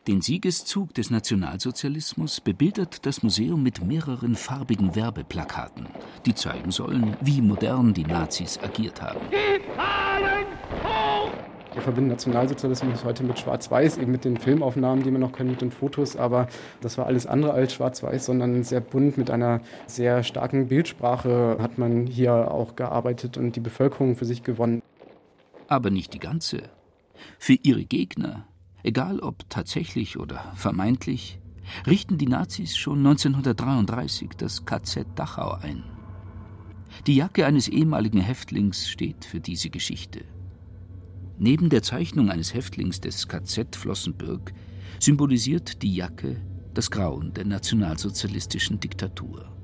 Den 0.08 0.22
Siegeszug 0.22 0.94
des 0.94 1.10
Nationalsozialismus 1.10 2.40
bebildert 2.40 3.04
das 3.04 3.22
Museum 3.22 3.62
mit 3.62 3.84
mehreren 3.84 4.34
farbigen 4.34 4.96
Werbeplakaten, 4.96 5.88
die 6.24 6.34
zeigen 6.34 6.70
sollen, 6.70 7.18
wie 7.20 7.42
modern 7.42 7.92
die 7.92 8.04
Nazis 8.04 8.58
agiert 8.62 9.02
haben. 9.02 9.20
Die! 9.30 10.25
Wir 11.76 11.82
verbinden 11.82 12.08
Nationalsozialismus 12.08 13.04
heute 13.04 13.22
mit 13.22 13.38
Schwarz-Weiß, 13.38 13.98
eben 13.98 14.10
mit 14.10 14.24
den 14.24 14.38
Filmaufnahmen, 14.38 15.04
die 15.04 15.12
wir 15.12 15.18
noch 15.18 15.32
können, 15.32 15.50
mit 15.50 15.60
den 15.60 15.70
Fotos. 15.70 16.16
Aber 16.16 16.48
das 16.80 16.96
war 16.96 17.04
alles 17.04 17.26
andere 17.26 17.52
als 17.52 17.74
Schwarz-Weiß, 17.74 18.24
sondern 18.24 18.64
sehr 18.64 18.80
bunt 18.80 19.18
mit 19.18 19.30
einer 19.30 19.60
sehr 19.86 20.22
starken 20.22 20.68
Bildsprache 20.68 21.58
hat 21.60 21.76
man 21.76 22.06
hier 22.06 22.50
auch 22.50 22.76
gearbeitet 22.76 23.36
und 23.36 23.56
die 23.56 23.60
Bevölkerung 23.60 24.16
für 24.16 24.24
sich 24.24 24.42
gewonnen. 24.42 24.80
Aber 25.68 25.90
nicht 25.90 26.14
die 26.14 26.18
ganze. 26.18 26.62
Für 27.38 27.58
ihre 27.62 27.84
Gegner, 27.84 28.46
egal 28.82 29.20
ob 29.20 29.48
tatsächlich 29.50 30.18
oder 30.18 30.52
vermeintlich, 30.54 31.40
richten 31.86 32.16
die 32.16 32.26
Nazis 32.26 32.74
schon 32.74 33.00
1933 33.00 34.30
das 34.38 34.64
KZ 34.64 35.06
Dachau 35.14 35.58
ein. 35.60 35.82
Die 37.06 37.16
Jacke 37.16 37.44
eines 37.44 37.68
ehemaligen 37.68 38.20
Häftlings 38.20 38.88
steht 38.88 39.26
für 39.26 39.40
diese 39.40 39.68
Geschichte. 39.68 40.24
Neben 41.38 41.68
der 41.68 41.82
Zeichnung 41.82 42.30
eines 42.30 42.54
Häftlings 42.54 43.00
des 43.00 43.28
KZ 43.28 43.76
Flossenbürg 43.76 44.52
symbolisiert 44.98 45.82
die 45.82 45.94
Jacke 45.94 46.40
das 46.72 46.90
Grauen 46.90 47.32
der 47.34 47.44
nationalsozialistischen 47.44 48.80
Diktatur. 48.80 49.55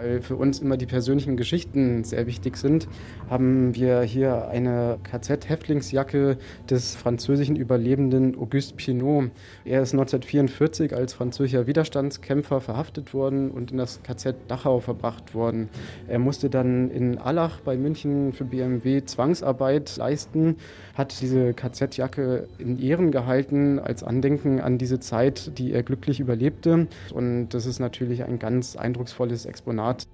Weil 0.00 0.22
für 0.22 0.36
uns 0.36 0.60
immer 0.60 0.78
die 0.78 0.86
persönlichen 0.86 1.36
Geschichten 1.36 2.04
sehr 2.04 2.26
wichtig 2.26 2.56
sind, 2.56 2.88
haben 3.28 3.74
wir 3.74 4.00
hier 4.00 4.48
eine 4.48 4.98
KZ-Häftlingsjacke 5.02 6.38
des 6.70 6.96
französischen 6.96 7.54
Überlebenden 7.54 8.34
Auguste 8.38 8.74
Pinot. 8.76 9.30
Er 9.66 9.82
ist 9.82 9.92
1944 9.92 10.94
als 10.96 11.12
französischer 11.12 11.66
Widerstandskämpfer 11.66 12.62
verhaftet 12.62 13.12
worden 13.12 13.50
und 13.50 13.72
in 13.72 13.76
das 13.76 14.02
KZ 14.02 14.36
Dachau 14.48 14.80
verbracht 14.80 15.34
worden. 15.34 15.68
Er 16.08 16.18
musste 16.18 16.48
dann 16.48 16.90
in 16.90 17.18
Allach 17.18 17.60
bei 17.60 17.76
München 17.76 18.32
für 18.32 18.44
BMW 18.44 19.04
Zwangsarbeit 19.04 19.98
leisten, 19.98 20.56
hat 20.94 21.20
diese 21.20 21.52
KZ-Jacke 21.52 22.48
in 22.56 22.78
Ehren 22.78 23.10
gehalten 23.10 23.78
als 23.78 24.02
Andenken 24.02 24.60
an 24.60 24.78
diese 24.78 24.98
Zeit, 24.98 25.58
die 25.58 25.74
er 25.74 25.82
glücklich 25.82 26.20
überlebte. 26.20 26.86
Und 27.12 27.50
das 27.50 27.66
ist 27.66 27.80
natürlich 27.80 28.24
ein 28.24 28.38
ganz 28.38 28.76
eindrucksvolles 28.76 29.44
Exponat 29.44 29.89
Staat. 29.90 30.06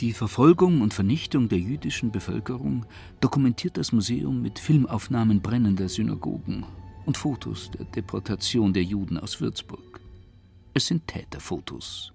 Die 0.00 0.12
Verfolgung 0.12 0.80
und 0.80 0.94
Vernichtung 0.94 1.48
der 1.48 1.58
jüdischen 1.58 2.10
Bevölkerung 2.10 2.86
dokumentiert 3.20 3.76
das 3.76 3.92
Museum 3.92 4.40
mit 4.40 4.58
Filmaufnahmen 4.58 5.40
brennender 5.40 5.88
Synagogen 5.88 6.64
und 7.04 7.16
Fotos 7.16 7.70
der 7.70 7.84
Deportation 7.84 8.72
der 8.72 8.82
Juden 8.82 9.18
aus 9.18 9.40
Würzburg. 9.40 10.00
Es 10.74 10.86
sind 10.86 11.06
Täterfotos. 11.06 12.12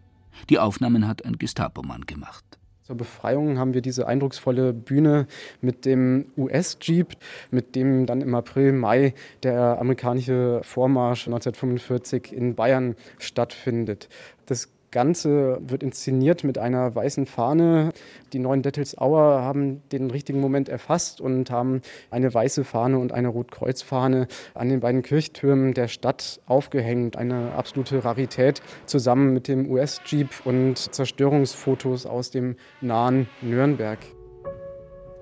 Die 0.49 0.59
Aufnahmen 0.59 1.07
hat 1.07 1.23
ein 1.25 1.37
Gestapo-Mann 1.37 2.05
gemacht. 2.05 2.43
Zur 2.81 2.97
Befreiung 2.97 3.57
haben 3.57 3.73
wir 3.73 3.81
diese 3.81 4.07
eindrucksvolle 4.07 4.73
Bühne 4.73 5.27
mit 5.61 5.85
dem 5.85 6.27
US-Jeep, 6.37 7.15
mit 7.49 7.75
dem 7.75 8.05
dann 8.05 8.21
im 8.21 8.35
April, 8.35 8.73
Mai 8.73 9.15
der 9.41 9.79
amerikanische 9.79 10.61
Vormarsch 10.63 11.27
1945 11.27 12.31
in 12.31 12.55
Bayern 12.55 12.95
stattfindet. 13.17 14.09
Das 14.45 14.74
Ganze 14.95 15.59
wird 15.59 15.83
inszeniert 15.83 16.45
mit 16.45 16.57
einer 16.57 16.95
weißen 16.95 17.25
Fahne. 17.25 17.91
Die 18.31 18.39
neuen 18.39 18.61
Dettelsauer 18.61 19.41
haben 19.41 19.81
den 19.91 20.09
richtigen 20.09 20.39
Moment 20.39 20.69
erfasst 20.69 21.19
und 21.19 21.51
haben 21.51 21.81
eine 22.11 22.33
weiße 22.33 22.63
Fahne 22.63 22.97
und 22.97 23.11
eine 23.11 23.27
Rotkreuzfahne 23.27 24.27
an 24.53 24.69
den 24.69 24.79
beiden 24.79 25.01
Kirchtürmen 25.01 25.73
der 25.73 25.89
Stadt 25.89 26.39
aufgehängt. 26.45 27.17
Eine 27.17 27.51
absolute 27.57 28.05
Rarität 28.05 28.61
zusammen 28.85 29.33
mit 29.33 29.49
dem 29.49 29.69
US-Jeep 29.69 30.29
und 30.45 30.77
Zerstörungsfotos 30.77 32.05
aus 32.05 32.31
dem 32.31 32.55
nahen 32.79 33.27
Nürnberg. 33.41 33.99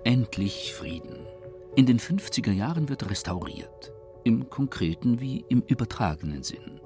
Endlich 0.03 0.75
Frieden. 0.75 1.25
In 1.75 1.87
den 1.87 1.97
50er 1.97 2.51
Jahren 2.51 2.89
wird 2.89 3.09
restauriert. 3.09 3.91
Im 4.23 4.51
konkreten 4.51 5.19
wie 5.19 5.43
im 5.49 5.63
übertragenen 5.65 6.43
Sinn. 6.43 6.79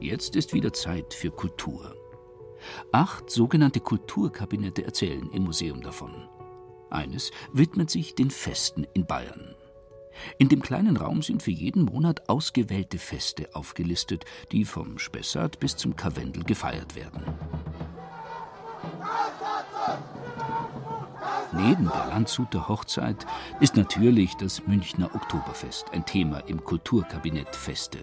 Jetzt 0.00 0.36
ist 0.36 0.52
wieder 0.52 0.74
Zeit 0.74 1.14
für 1.14 1.30
Kultur. 1.30 1.94
Acht 2.92 3.30
sogenannte 3.30 3.80
Kulturkabinette 3.80 4.84
erzählen 4.84 5.30
im 5.32 5.44
Museum 5.44 5.82
davon. 5.82 6.28
Eines 6.90 7.30
widmet 7.52 7.90
sich 7.90 8.14
den 8.14 8.30
Festen 8.30 8.86
in 8.94 9.06
Bayern. 9.06 9.54
In 10.38 10.48
dem 10.48 10.62
kleinen 10.62 10.96
Raum 10.96 11.22
sind 11.22 11.42
für 11.42 11.50
jeden 11.50 11.84
Monat 11.84 12.28
ausgewählte 12.28 12.98
Feste 12.98 13.54
aufgelistet, 13.54 14.24
die 14.52 14.64
vom 14.64 14.98
Spessart 14.98 15.60
bis 15.60 15.76
zum 15.76 15.96
Karwendel 15.96 16.44
gefeiert 16.44 16.94
werden. 16.94 17.22
Neben 21.52 21.84
der 21.88 22.06
Landshuter 22.08 22.68
Hochzeit 22.68 23.26
ist 23.60 23.76
natürlich 23.76 24.34
das 24.36 24.66
Münchner 24.66 25.14
Oktoberfest 25.14 25.90
ein 25.92 26.04
Thema 26.04 26.40
im 26.40 26.62
Kulturkabinett 26.62 27.54
Feste. 27.54 27.98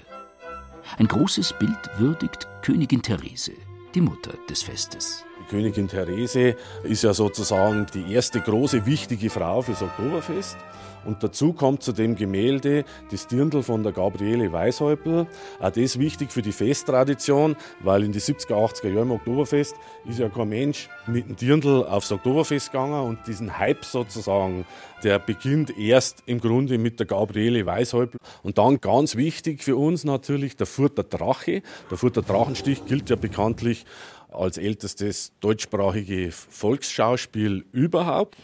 Ein 0.98 1.08
großes 1.08 1.53
Bild 1.60 1.89
würdigt 1.98 2.48
Königin 2.62 3.01
Therese, 3.01 3.53
die 3.96 4.02
Mutter 4.02 4.34
des 4.50 4.64
Festes. 4.64 5.24
Die 5.40 5.50
Königin 5.50 5.88
Therese 5.88 6.56
ist 6.84 7.04
ja 7.04 7.14
sozusagen 7.14 7.86
die 7.94 8.14
erste 8.14 8.40
große 8.40 8.86
wichtige 8.86 9.30
Frau 9.30 9.62
fürs 9.62 9.82
Oktoberfest. 9.82 10.58
Und 11.06 11.22
dazu 11.22 11.54
kommt 11.54 11.84
zu 11.84 11.92
dem 11.92 12.16
Gemälde 12.16 12.86
das 13.12 13.28
Dirndl 13.28 13.64
von 13.64 13.84
der 13.84 13.92
Gabriele 13.92 14.52
Weishäupl. 14.52 15.28
Auch 15.60 15.72
das 15.72 16.00
wichtig 16.00 16.32
für 16.32 16.42
die 16.42 16.52
Festtradition, 16.52 17.56
weil 17.82 18.04
in 18.04 18.12
die 18.12 18.22
70er, 18.22 18.54
80er 18.54 18.88
Jahren 18.88 19.10
im 19.10 19.12
Oktoberfest 19.12 19.76
ist 20.08 20.20
ja 20.20 20.30
kein 20.30 20.50
Mensch 20.50 20.90
mit 21.08 21.28
dem 21.28 21.36
Dirndl 21.36 21.86
aufs 21.86 22.12
Oktoberfest 22.12 22.72
gegangen 22.72 23.02
und 23.02 23.20
diesen 23.28 23.58
Hype 23.58 23.84
sozusagen, 23.84 24.66
der 25.04 25.20
beginnt 25.20 25.78
erst 25.78 26.24
im 26.26 26.40
Grunde 26.40 26.78
mit 26.78 27.00
der 27.00 27.06
Gabriele 27.06 27.66
Weishäupl. 27.66 28.18
Und 28.42 28.58
dann 28.58 28.80
ganz 28.80 29.16
wichtig 29.18 29.62
für 29.62 29.76
uns 29.76 30.06
natürlich 30.06 30.56
der 30.56 30.68
Furter 30.68 31.04
Drache. 31.04 31.62
Der 31.92 31.98
Furter 31.98 32.22
Drachenstich 32.22 32.86
gilt 32.86 33.10
ja 33.10 33.18
bekanntlich 33.18 33.83
als 34.30 34.58
ältestes 34.58 35.32
deutschsprachige 35.40 36.32
Volksschauspiel 36.32 37.66
überhaupt. 37.72 38.38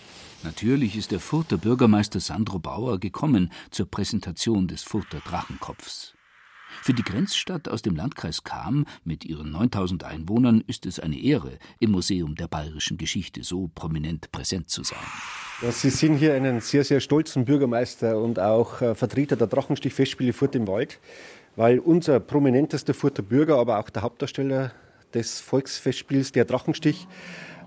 Natürlich 0.43 0.95
ist 0.95 1.11
der 1.11 1.19
Furter 1.19 1.57
Bürgermeister 1.57 2.19
Sandro 2.19 2.59
Bauer 2.59 2.99
gekommen 2.99 3.51
zur 3.71 3.87
Präsentation 3.87 4.67
des 4.67 4.83
Furter 4.83 5.19
Drachenkopfs. 5.19 6.13
Für 6.81 6.93
die 6.93 7.03
Grenzstadt 7.03 7.67
aus 7.67 7.81
dem 7.81 7.95
Landkreis 7.95 8.43
Cham 8.43 8.85
mit 9.03 9.25
ihren 9.25 9.51
9000 9.51 10.05
Einwohnern 10.05 10.63
ist 10.65 10.85
es 10.85 10.99
eine 10.99 11.19
Ehre, 11.19 11.57
im 11.79 11.91
Museum 11.91 12.35
der 12.35 12.47
bayerischen 12.47 12.97
Geschichte 12.97 13.43
so 13.43 13.69
prominent 13.73 14.31
präsent 14.31 14.69
zu 14.69 14.83
sein. 14.83 14.99
Ja, 15.61 15.71
Sie 15.71 15.89
sehen 15.89 16.15
hier 16.15 16.35
einen 16.35 16.61
sehr, 16.61 16.85
sehr 16.85 17.01
stolzen 17.01 17.43
Bürgermeister 17.43 18.17
und 18.17 18.39
auch 18.39 18.81
äh, 18.81 18.95
Vertreter 18.95 19.35
der 19.35 19.47
Drachenstich-Festspiele 19.47 20.31
Furt 20.31 20.55
im 20.55 20.67
Wald, 20.67 20.99
weil 21.57 21.79
unser 21.79 22.21
prominentester 22.21 22.93
Furter 22.93 23.23
Bürger, 23.23 23.57
aber 23.57 23.79
auch 23.79 23.89
der 23.89 24.03
Hauptdarsteller 24.03 24.71
des 25.13 25.39
Volksfestspiels, 25.39 26.31
der 26.31 26.45
Drachenstich, 26.45 27.07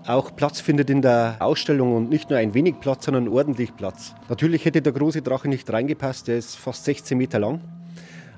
auch 0.05 0.35
Platz 0.35 0.59
findet 0.59 0.89
in 0.89 1.01
der 1.01 1.37
Ausstellung 1.39 1.95
und 1.95 2.09
nicht 2.09 2.29
nur 2.29 2.37
ein 2.37 2.53
wenig 2.53 2.79
Platz, 2.81 3.05
sondern 3.05 3.29
ordentlich 3.29 3.75
Platz. 3.75 4.13
Natürlich 4.27 4.65
hätte 4.65 4.81
der 4.81 4.91
große 4.91 5.21
Drache 5.21 5.47
nicht 5.47 5.71
reingepasst, 5.71 6.27
der 6.27 6.37
ist 6.37 6.57
fast 6.57 6.83
16 6.85 7.17
Meter 7.17 7.39
lang 7.39 7.61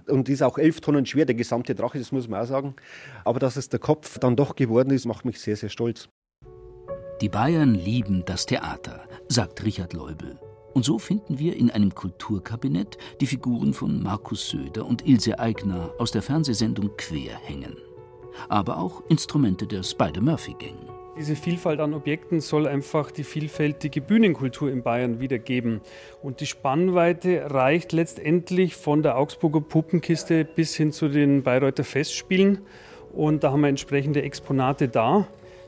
und 0.08 0.30
ist 0.30 0.44
auch 0.44 0.60
11 0.60 0.82
Tonnen 0.82 1.06
schwer, 1.06 1.26
der 1.26 1.36
gesamte 1.36 1.74
Drache, 1.74 1.98
das 1.98 2.12
muss 2.12 2.28
man 2.28 2.42
auch 2.42 2.48
sagen. 2.48 2.76
Aber 3.24 3.40
dass 3.40 3.56
es 3.56 3.70
der 3.70 3.80
Kopf 3.80 4.20
dann 4.20 4.36
doch 4.36 4.56
geworden 4.56 4.92
ist, 4.92 5.06
macht 5.06 5.26
mich 5.26 5.40
sehr, 5.40 5.56
sehr 5.56 5.70
stolz. 5.70 6.08
Die 7.22 7.30
Bayern 7.30 7.74
lieben 7.74 8.24
das 8.26 8.46
Theater, 8.46 9.08
sagt 9.28 9.64
Richard 9.64 9.94
Leubel. 9.94 10.38
Und 10.74 10.84
so 10.84 11.00
finden 11.00 11.40
wir 11.40 11.56
in 11.56 11.72
einem 11.72 11.96
Kulturkabinett 11.96 12.98
die 13.22 13.28
Figuren 13.28 13.74
von 13.74 14.04
Markus 14.04 14.50
Söder 14.50 14.86
und 14.86 15.08
Ilse 15.08 15.40
Aigner 15.40 15.94
aus 15.98 16.12
der 16.12 16.22
Fernsehsendung 16.22 16.92
Quer 16.98 17.38
hängen 17.38 17.76
aber 18.50 18.78
auch 18.78 19.04
Instrumente 19.10 19.68
der 19.68 19.84
Spider-Murphy-Gang. 19.84 20.76
Diese 21.18 21.38
Vielfalt 21.38 21.80
an 21.80 21.94
Objekten 21.94 22.42
soll 22.42 22.68
einfach 22.68 23.10
die 23.10 23.24
vielfältige 23.24 24.02
Bühnenkultur 24.02 24.70
in 24.70 24.84
Bayern 24.84 25.22
wiedergeben. 25.22 25.80
Und 26.22 26.42
die 26.42 26.46
Spannweite 26.46 27.52
reicht 27.52 27.94
letztendlich 27.94 28.76
von 28.76 29.02
der 29.02 29.18
Augsburger 29.18 29.62
Puppenkiste 29.62 30.44
bis 30.44 30.76
hin 30.76 30.92
zu 30.92 31.08
den 31.08 31.42
Bayreuther 31.42 31.86
Festspielen. 31.86 32.60
Und 33.14 33.46
da 33.46 33.54
haben 33.54 33.62
wir 33.62 33.70
entsprechende 33.70 34.24
Exponate 34.24 34.90
da. 34.90 35.26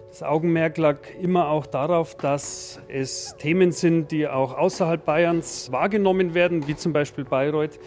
Das 0.09 0.21
Augenmerk 0.21 0.77
lag 0.77 0.97
immer 1.21 1.47
auch 1.47 1.65
darauf, 1.65 2.15
dass 2.15 2.81
es 2.89 3.35
Themen 3.37 3.71
sind, 3.71 4.11
die 4.11 4.27
auch 4.27 4.57
außerhalb 4.57 5.05
Bayerns 5.05 5.71
wahrgenommen 5.71 6.33
werden, 6.33 6.67
wie 6.67 6.75
zum 6.75 6.91
Beispiel 6.91 7.23
Bayreuth 7.23 7.79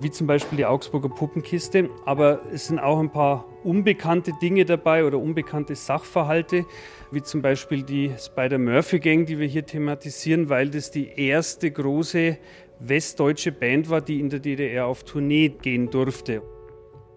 wie 0.00 0.10
zum 0.10 0.26
Beispiel 0.26 0.58
die 0.58 0.66
Augsburger 0.66 1.08
Puppenkiste. 1.08 1.90
Aber 2.04 2.42
es 2.52 2.66
sind 2.66 2.78
auch 2.78 2.98
ein 2.98 3.10
paar 3.10 3.46
unbekannte 3.64 4.32
Dinge 4.40 4.64
dabei 4.64 5.04
oder 5.04 5.18
unbekannte 5.18 5.74
Sachverhalte, 5.74 6.66
wie 7.10 7.22
zum 7.22 7.42
Beispiel 7.42 7.82
die 7.82 8.12
Spider-Murphy-Gang, 8.18 9.26
die 9.26 9.38
wir 9.38 9.46
hier 9.46 9.64
thematisieren, 9.64 10.48
weil 10.48 10.70
das 10.70 10.90
die 10.90 11.06
erste 11.08 11.70
große 11.70 12.38
westdeutsche 12.80 13.52
Band 13.52 13.88
war, 13.88 14.00
die 14.00 14.20
in 14.20 14.30
der 14.30 14.40
DDR 14.40 14.86
auf 14.86 15.04
Tournee 15.04 15.48
gehen 15.48 15.90
durfte. 15.90 16.42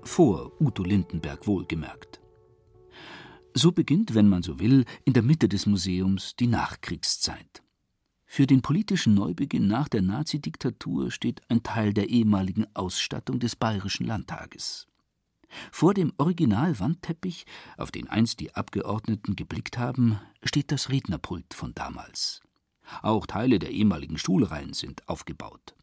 Vor 0.03 0.53
Udo 0.59 0.83
Lindenberg 0.83 1.45
wohlgemerkt. 1.47 2.21
So 3.53 3.71
beginnt, 3.71 4.15
wenn 4.15 4.29
man 4.29 4.43
so 4.43 4.59
will, 4.59 4.85
in 5.05 5.13
der 5.13 5.23
Mitte 5.23 5.49
des 5.49 5.65
Museums 5.65 6.35
die 6.35 6.47
Nachkriegszeit. 6.47 7.63
Für 8.31 8.45
den 8.45 8.61
politischen 8.61 9.15
Neubeginn 9.15 9.67
nach 9.67 9.89
der 9.89 10.03
Nazidiktatur 10.03 11.09
steht 11.09 11.41
ein 11.49 11.63
Teil 11.63 11.95
der 11.95 12.09
ehemaligen 12.09 12.67
Ausstattung 12.75 13.39
des 13.39 13.55
Bayerischen 13.55 14.05
Landtages. 14.05 14.85
Vor 15.71 15.95
dem 15.95 16.13
Original-Wandteppich, 16.15 17.47
auf 17.75 17.89
den 17.89 18.07
einst 18.07 18.39
die 18.39 18.53
Abgeordneten 18.53 19.35
geblickt 19.35 19.79
haben, 19.79 20.19
steht 20.43 20.71
das 20.71 20.89
Rednerpult 20.89 21.55
von 21.55 21.73
damals. 21.73 22.41
Auch 23.01 23.25
Teile 23.25 23.57
der 23.57 23.71
ehemaligen 23.71 24.19
Stuhlreihen 24.19 24.73
sind 24.73 25.09
aufgebaut. 25.09 25.75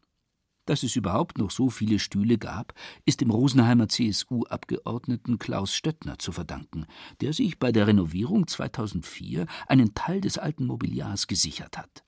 Dass 0.65 0.83
es 0.83 0.95
überhaupt 0.95 1.37
noch 1.37 1.51
so 1.51 1.69
viele 1.69 1.99
Stühle 1.99 2.37
gab, 2.37 2.73
ist 3.03 3.19
dem 3.19 3.29
Rosenheimer 3.29 3.89
CSU-Abgeordneten 3.89 5.37
Klaus 5.37 5.75
Stöttner 5.75 6.17
zu 6.17 6.31
verdanken, 6.31 6.85
der 7.19 7.33
sich 7.33 7.59
bei 7.59 7.73
der 7.73 7.87
Renovierung 7.87 8.47
2004 8.47 9.47
einen 9.67 9.93
Teil 9.95 10.21
des 10.21 10.37
alten 10.37 10.65
Mobiliars 10.65 11.27
gesichert 11.27 11.77
hat. 11.77 12.05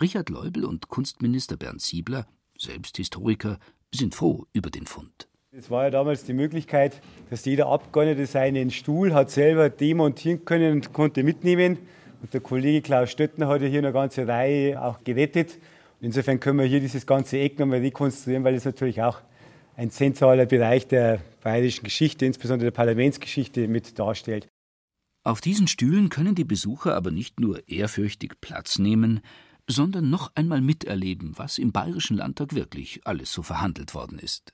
Richard 0.00 0.28
Leubel 0.28 0.64
und 0.64 0.88
Kunstminister 0.88 1.56
Bernd 1.56 1.80
Siebler, 1.80 2.26
selbst 2.58 2.96
Historiker, 2.96 3.58
sind 3.94 4.16
froh 4.16 4.44
über 4.52 4.68
den 4.68 4.86
Fund. 4.86 5.28
Es 5.52 5.70
war 5.70 5.84
ja 5.84 5.90
damals 5.90 6.24
die 6.24 6.32
Möglichkeit, 6.32 7.00
dass 7.30 7.44
jeder 7.44 7.68
Abgeordnete 7.68 8.26
seinen 8.26 8.72
Stuhl 8.72 9.14
hat 9.14 9.30
selber 9.30 9.70
demontieren 9.70 10.44
können 10.44 10.72
und 10.72 10.92
konnte 10.92 11.22
mitnehmen. 11.22 11.78
Und 12.20 12.34
der 12.34 12.40
Kollege 12.40 12.82
Klaus 12.82 13.12
Stöttner 13.12 13.46
hat 13.46 13.62
ja 13.62 13.68
hier 13.68 13.78
eine 13.78 13.92
ganze 13.92 14.26
Reihe 14.26 14.82
auch 14.82 15.04
gewettet. 15.04 15.58
Und 16.00 16.06
insofern 16.06 16.40
können 16.40 16.58
wir 16.58 16.66
hier 16.66 16.80
dieses 16.80 17.06
ganze 17.06 17.38
Eck 17.38 17.60
nochmal 17.60 17.78
rekonstruieren, 17.78 18.42
weil 18.42 18.54
es 18.54 18.64
natürlich 18.64 19.00
auch 19.00 19.20
ein 19.76 19.92
zentraler 19.92 20.46
Bereich 20.46 20.88
der 20.88 21.20
bayerischen 21.44 21.84
Geschichte, 21.84 22.26
insbesondere 22.26 22.72
der 22.72 22.76
Parlamentsgeschichte, 22.76 23.68
mit 23.68 23.96
darstellt. 23.96 24.48
Auf 25.22 25.40
diesen 25.40 25.68
Stühlen 25.68 26.08
können 26.08 26.34
die 26.34 26.44
Besucher 26.44 26.96
aber 26.96 27.12
nicht 27.12 27.38
nur 27.38 27.66
ehrfürchtig 27.68 28.40
Platz 28.40 28.80
nehmen, 28.80 29.20
sondern 29.68 30.10
noch 30.10 30.30
einmal 30.34 30.60
miterleben, 30.60 31.32
was 31.36 31.58
im 31.58 31.72
Bayerischen 31.72 32.16
Landtag 32.16 32.54
wirklich 32.54 33.00
alles 33.04 33.32
so 33.32 33.42
verhandelt 33.42 33.94
worden 33.94 34.18
ist. 34.18 34.52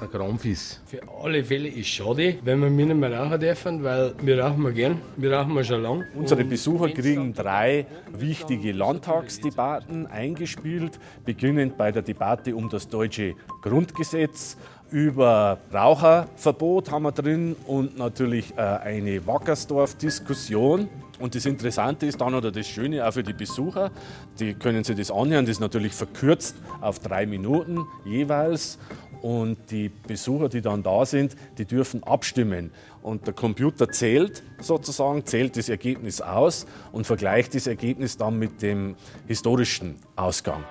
Der 0.00 0.08
Krampf 0.08 0.44
ist. 0.44 0.82
Für 0.84 1.00
alle 1.22 1.44
Fälle 1.44 1.68
ist 1.68 1.78
es 1.78 1.86
schade, 1.86 2.36
wenn 2.42 2.60
wir 2.60 2.70
nicht 2.70 2.92
mehr 2.92 3.20
rauchen 3.20 3.38
dürfen, 3.38 3.84
weil 3.84 4.12
wir 4.20 4.42
rauchen 4.42 4.62
wir 4.64 4.72
gern, 4.72 5.00
wir 5.16 5.32
rauchen 5.32 5.54
wir 5.54 5.62
schon 5.62 5.80
lange. 5.80 6.08
Unsere 6.16 6.42
Besucher 6.42 6.88
kriegen 6.88 7.32
drei 7.32 7.86
wichtige 8.12 8.72
Landtagsdebatten 8.72 10.08
eingespielt, 10.08 10.98
beginnend 11.24 11.76
bei 11.78 11.92
der 11.92 12.02
Debatte 12.02 12.56
um 12.56 12.68
das 12.68 12.88
deutsche 12.88 13.36
Grundgesetz, 13.62 14.56
über 14.92 15.58
Raucherverbot 15.72 16.90
haben 16.90 17.04
wir 17.04 17.12
drin 17.12 17.56
und 17.66 17.96
natürlich 17.96 18.52
äh, 18.56 18.60
eine 18.60 19.26
Wackersdorf-Diskussion. 19.26 20.88
Und 21.22 21.36
das 21.36 21.46
Interessante 21.46 22.06
ist 22.06 22.20
dann 22.20 22.34
oder 22.34 22.50
das 22.50 22.66
Schöne 22.66 23.06
auch 23.06 23.12
für 23.12 23.22
die 23.22 23.32
Besucher, 23.32 23.92
die 24.40 24.54
können 24.54 24.82
sich 24.82 24.96
das 24.96 25.12
anhören, 25.12 25.46
das 25.46 25.56
ist 25.56 25.60
natürlich 25.60 25.92
verkürzt 25.92 26.56
auf 26.80 26.98
drei 26.98 27.26
Minuten 27.26 27.86
jeweils. 28.04 28.76
Und 29.20 29.70
die 29.70 29.88
Besucher, 29.88 30.48
die 30.48 30.60
dann 30.60 30.82
da 30.82 31.06
sind, 31.06 31.36
die 31.56 31.64
dürfen 31.64 32.02
abstimmen. 32.02 32.72
Und 33.02 33.24
der 33.24 33.34
Computer 33.34 33.88
zählt 33.88 34.42
sozusagen, 34.60 35.24
zählt 35.24 35.56
das 35.56 35.68
Ergebnis 35.68 36.20
aus 36.20 36.66
und 36.90 37.06
vergleicht 37.06 37.54
das 37.54 37.68
Ergebnis 37.68 38.16
dann 38.16 38.36
mit 38.40 38.60
dem 38.60 38.96
historischen 39.28 39.94
Ausgang. 40.16 40.64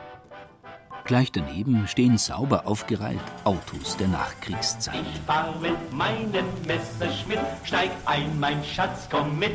Gleich 1.04 1.32
daneben 1.32 1.88
stehen 1.88 2.18
sauber 2.18 2.68
aufgereiht 2.68 3.20
Autos 3.44 3.98
der 3.98 4.08
Nachkriegszeit. 4.08 4.96
Ich 5.02 5.20
fahr 5.22 5.54
mit 5.60 5.92
meinem 5.92 6.46
Messerschmidt, 6.68 7.40
steig 7.64 7.90
ein, 8.06 8.40
mein 8.40 8.64
Schatz, 8.64 9.08
komm 9.10 9.38
mit. 9.40 9.52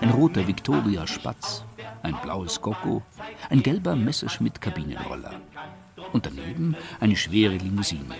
Ein 0.00 0.10
roter 0.10 0.46
Victoria 0.46 1.06
Spatz, 1.06 1.64
ein 2.02 2.16
blaues 2.22 2.60
Gocco, 2.60 3.02
ein 3.48 3.62
gelber 3.62 3.94
Messerschmitt 3.94 4.60
Kabinenroller. 4.60 5.40
Und 6.12 6.26
daneben 6.26 6.76
eine 6.98 7.16
schwere 7.16 7.56
Limousine, 7.56 8.16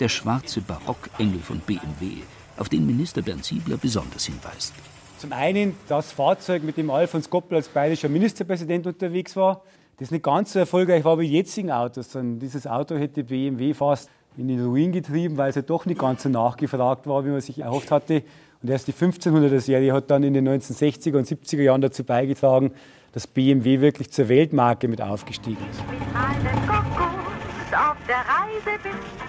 der 0.00 0.08
schwarze 0.08 0.60
Barockengel 0.60 1.40
von 1.40 1.60
BMW, 1.60 2.22
auf 2.56 2.68
den 2.68 2.86
Minister 2.86 3.22
Bernd 3.22 3.44
Siebler 3.44 3.76
besonders 3.76 4.26
hinweist. 4.26 4.74
Zum 5.18 5.32
einen 5.32 5.76
das 5.88 6.12
Fahrzeug, 6.12 6.62
mit 6.62 6.76
dem 6.76 6.90
Alfons 6.90 7.30
Goppel 7.30 7.56
als 7.56 7.68
bayerischer 7.68 8.08
Ministerpräsident 8.08 8.86
unterwegs 8.86 9.34
war 9.36 9.62
das 9.98 10.10
nicht 10.10 10.22
ganz 10.22 10.52
so 10.52 10.58
erfolgreich 10.58 11.04
war 11.04 11.18
wie 11.18 11.26
jetzigen 11.26 11.70
Autos, 11.70 12.12
sondern 12.12 12.38
dieses 12.38 12.66
Auto 12.66 12.96
hätte 12.96 13.24
BMW 13.24 13.74
fast 13.74 14.10
in 14.36 14.48
den 14.48 14.64
Ruin 14.64 14.92
getrieben, 14.92 15.36
weil 15.36 15.50
es 15.50 15.56
ja 15.56 15.62
doch 15.62 15.84
nicht 15.86 16.00
ganz 16.00 16.22
so 16.22 16.28
nachgefragt 16.28 17.06
war, 17.06 17.24
wie 17.24 17.30
man 17.30 17.40
sich 17.40 17.58
erhofft 17.58 17.90
hatte. 17.90 18.22
Und 18.62 18.70
erst 18.70 18.86
die 18.86 18.92
1500er 18.92 19.60
Serie 19.60 19.92
hat 19.92 20.10
dann 20.10 20.22
in 20.22 20.34
den 20.34 20.48
1960er 20.48 21.16
und 21.16 21.26
70er 21.26 21.62
Jahren 21.62 21.80
dazu 21.80 22.04
beigetragen, 22.04 22.72
dass 23.12 23.26
BMW 23.26 23.80
wirklich 23.80 24.10
zur 24.12 24.28
Weltmarke 24.28 24.86
mit 24.86 25.02
aufgestiegen 25.02 25.64
ist. 25.70 25.82
Meinen 26.12 26.66
Kokos 26.66 27.72
auf 27.72 27.96
der 28.06 28.16
Reise 28.16 28.78
bin, 28.82 29.27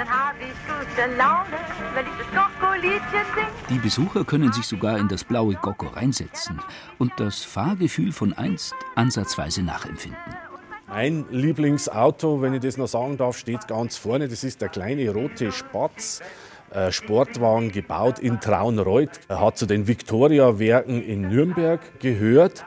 dann 0.00 0.08
habe 0.08 0.38
ich 0.40 0.54
gute 0.66 1.14
Laune, 1.14 1.58
wenn 1.94 2.06
ich 2.06 2.12
das 2.16 2.42
Koko-Liedchen 2.42 3.00
singe. 3.34 3.46
Die 3.68 3.78
Besucher 3.78 4.24
können 4.24 4.50
sich 4.50 4.64
sogar 4.64 4.96
in 4.96 5.08
das 5.08 5.24
blaue 5.24 5.56
Gocko 5.56 5.88
reinsetzen 5.88 6.58
und 6.98 7.12
das 7.18 7.44
Fahrgefühl 7.44 8.10
von 8.10 8.32
einst 8.32 8.74
ansatzweise 8.94 9.62
nachempfinden. 9.62 10.18
Mein 10.88 11.26
Lieblingsauto, 11.30 12.40
wenn 12.40 12.54
ich 12.54 12.60
das 12.60 12.78
noch 12.78 12.88
sagen 12.88 13.18
darf, 13.18 13.36
steht 13.36 13.68
ganz 13.68 13.98
vorne. 13.98 14.28
Das 14.28 14.42
ist 14.42 14.62
der 14.62 14.70
kleine 14.70 15.10
rote 15.10 15.52
Spatz. 15.52 16.22
Äh, 16.70 16.92
Sportwagen 16.92 17.70
gebaut 17.70 18.20
in 18.20 18.40
Traunreuth. 18.40 19.20
Er 19.28 19.40
hat 19.40 19.58
zu 19.58 19.66
den 19.66 19.86
Victoria-Werken 19.86 21.02
in 21.02 21.28
Nürnberg 21.28 21.80
gehört. 22.00 22.64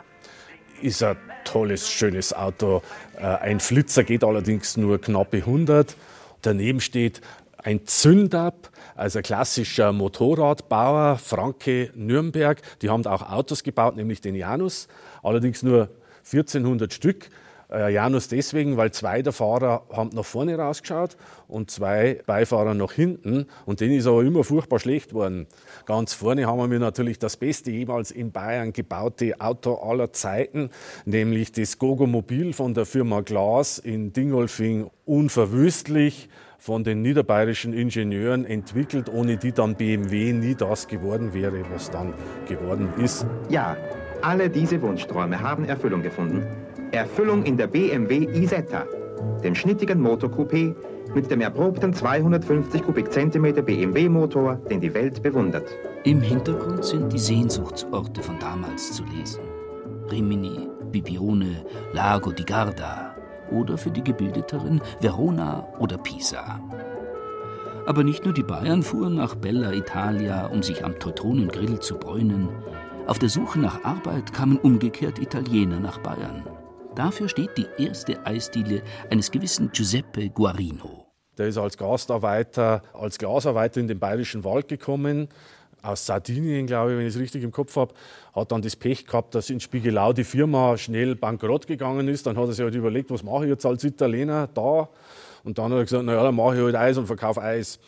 Ist 0.84 1.02
ein 1.02 1.18
tolles, 1.46 1.90
schönes 1.90 2.32
Auto. 2.32 2.84
Äh, 3.18 3.26
ein 3.26 3.60
Flitzer 3.60 4.04
geht 4.04 4.24
allerdings 4.24 4.78
nur 4.78 5.02
knappe 5.02 5.38
100. 5.38 5.96
Daneben 6.44 6.82
steht 6.82 7.22
ein 7.58 7.86
Zündab, 7.86 8.70
also 8.96 9.20
ein 9.20 9.24
klassischer 9.24 9.92
Motorradbauer, 9.92 11.18
Franke 11.18 11.92
Nürnberg. 11.96 12.62
Die 12.82 12.90
haben 12.90 13.06
auch 13.06 13.32
Autos 13.32 13.64
gebaut, 13.64 13.96
nämlich 13.96 14.22
den 14.22 14.36
Janus, 14.36 14.88
allerdings 15.24 15.64
nur 15.64 15.90
1400 16.26 16.94
Stück. 16.94 17.30
Äh, 17.74 17.92
Janus 17.92 18.28
deswegen, 18.28 18.78
weil 18.78 18.92
zwei 18.92 19.22
der 19.22 19.34
Fahrer 19.34 19.84
haben 19.92 20.12
nach 20.14 20.26
vorne 20.26 20.56
rausgeschaut 20.56 21.18
und 21.48 21.72
zwei 21.72 22.20
Beifahrer 22.26 22.74
nach 22.74 22.92
hinten. 22.92 23.48
Und 23.66 23.80
denen 23.80 23.96
ist 23.96 24.06
aber 24.06 24.24
immer 24.24 24.44
furchtbar 24.44 24.80
schlecht 24.80 25.14
worden. 25.14 25.48
Ganz 25.86 26.14
vorne 26.14 26.46
haben 26.46 26.72
wir 26.72 26.80
natürlich 26.80 27.18
das 27.18 27.38
beste 27.38 27.72
jemals 27.72 28.12
in 28.12 28.32
Bayern 28.32 28.74
gebaute 28.74 29.42
Auto 29.42 29.76
aller 29.76 30.14
Zeiten, 30.14 30.70
nämlich 31.06 31.52
das 31.52 31.80
Gogo 31.80 32.06
Mobil 32.06 32.54
von 32.54 32.74
der 32.74 32.86
Firma 32.86 33.22
Glas 33.22 33.80
in 33.80 34.14
Dingolfing. 34.14 34.90
Unverwüstlich 35.06 36.30
von 36.60 36.86
den 36.86 37.02
niederbayerischen 37.02 37.74
Ingenieuren 37.74 38.46
entwickelt, 38.46 39.10
ohne 39.10 39.36
die 39.36 39.52
dann 39.52 39.76
BMW 39.76 40.32
nie 40.32 40.56
das 40.56 40.88
geworden 40.88 41.34
wäre, 41.34 41.62
was 41.74 41.92
dann 41.92 42.14
geworden 42.48 42.88
ist. 43.04 43.26
Ja, 43.50 43.76
alle 44.22 44.50
diese 44.50 44.82
Wunschträume 44.82 45.42
haben 45.42 45.66
Erfüllung 45.66 46.02
gefunden. 46.02 46.48
Erfüllung 46.94 47.44
in 47.44 47.58
der 47.58 47.66
BMW 47.66 48.28
Isetta, 48.40 48.86
dem 49.44 49.56
schnittigen 49.56 50.00
Motorcoupé 50.00 50.76
mit 51.16 51.32
dem 51.32 51.42
erprobten 51.42 51.92
250 51.92 52.84
Kubikzentimeter 52.84 53.64
BMW-Motor, 53.64 54.58
den 54.70 54.80
die 54.80 54.94
Welt 54.94 55.24
bewundert. 55.24 55.68
Im 56.04 56.22
Hintergrund 56.22 56.86
sind 56.86 57.12
die 57.12 57.18
Sehnsuchtsorte 57.18 58.22
von 58.22 58.38
damals 58.38 58.94
zu 58.94 59.04
lesen. 59.06 59.42
Rimini, 60.12 60.70
Bibione, 60.92 61.66
Lago 61.94 62.32
di 62.32 62.44
Garda 62.44 63.16
oder 63.50 63.76
für 63.76 63.90
die 63.90 64.04
Gebildeteren 64.04 64.80
Verona 65.02 65.68
oder 65.80 65.98
Pisa. 65.98 66.60
Aber 67.88 68.04
nicht 68.04 68.24
nur 68.24 68.36
die 68.36 68.44
Bayern 68.44 68.84
fuhren 68.84 69.16
nach 69.16 69.34
Bella 69.34 69.74
Italia, 69.74 70.46
um 70.46 70.62
sich 70.62 70.86
am 70.86 71.00
Teutonengrill 71.00 71.80
zu 71.80 71.98
bräunen. 71.98 72.50
Auf 73.08 73.18
der 73.18 73.30
Suche 73.30 73.60
nach 73.60 73.84
Arbeit 73.84 74.32
kamen 74.32 74.58
umgekehrt 74.58 75.20
Italiener 75.20 75.80
nach 75.80 75.98
Bayern. 75.98 76.44
Dafür 76.96 77.28
steht 77.28 77.58
die 77.58 77.66
erste 77.80 78.24
Eisdiele 78.24 78.84
eines 79.10 79.32
gewissen 79.32 79.72
Giuseppe 79.72 80.30
Guarino. 80.30 81.08
Der 81.40 81.48
ist 81.48 81.58
als 81.58 81.76
Gastarbeiter, 81.76 82.84
als 82.94 83.18
Glasarbeiter 83.18 83.80
in 83.80 83.88
den 83.88 83.98
Bayerischen 83.98 84.44
Wald 84.44 84.68
gekommen, 84.68 85.28
aus 85.82 86.06
Sardinien, 86.06 86.68
glaube 86.68 86.92
ich, 86.92 86.98
wenn 86.98 87.08
ich 87.08 87.16
es 87.16 87.20
richtig 87.20 87.44
im 87.44 87.52
Kopf 87.52 87.76
habe, 87.76 87.96
hat 88.34 88.52
dann 88.52 88.62
das 88.62 88.76
Pech 88.76 89.08
gehabt, 89.08 89.34
dass 89.34 89.50
in 89.50 89.60
Spiegelau 89.60 90.14
die 90.14 90.24
Firma 90.24 90.78
schnell 90.78 91.16
bankrott 91.16 91.66
gegangen 91.66 92.08
ist. 92.08 92.28
Dann 92.28 92.38
hat 92.38 92.46
er 92.46 92.54
sich 92.54 92.64
halt 92.64 92.76
überlegt, 92.76 93.10
was 93.10 93.24
mache 93.24 93.46
ich 93.46 93.50
jetzt 93.50 93.66
als 93.66 93.84
Italiener 93.84 94.48
da? 94.54 94.88
Und 95.44 95.58
dann 95.58 95.72
hat 95.72 95.80
er 95.80 95.84
gesagt, 95.84 96.06
naja, 96.06 96.24
dann 96.24 96.36
mache 96.36 96.56
ich 96.56 96.62
halt 96.62 96.76
Eis 96.76 96.98
und 96.98 97.08
verkaufe 97.08 97.42
Eis. 97.42 97.80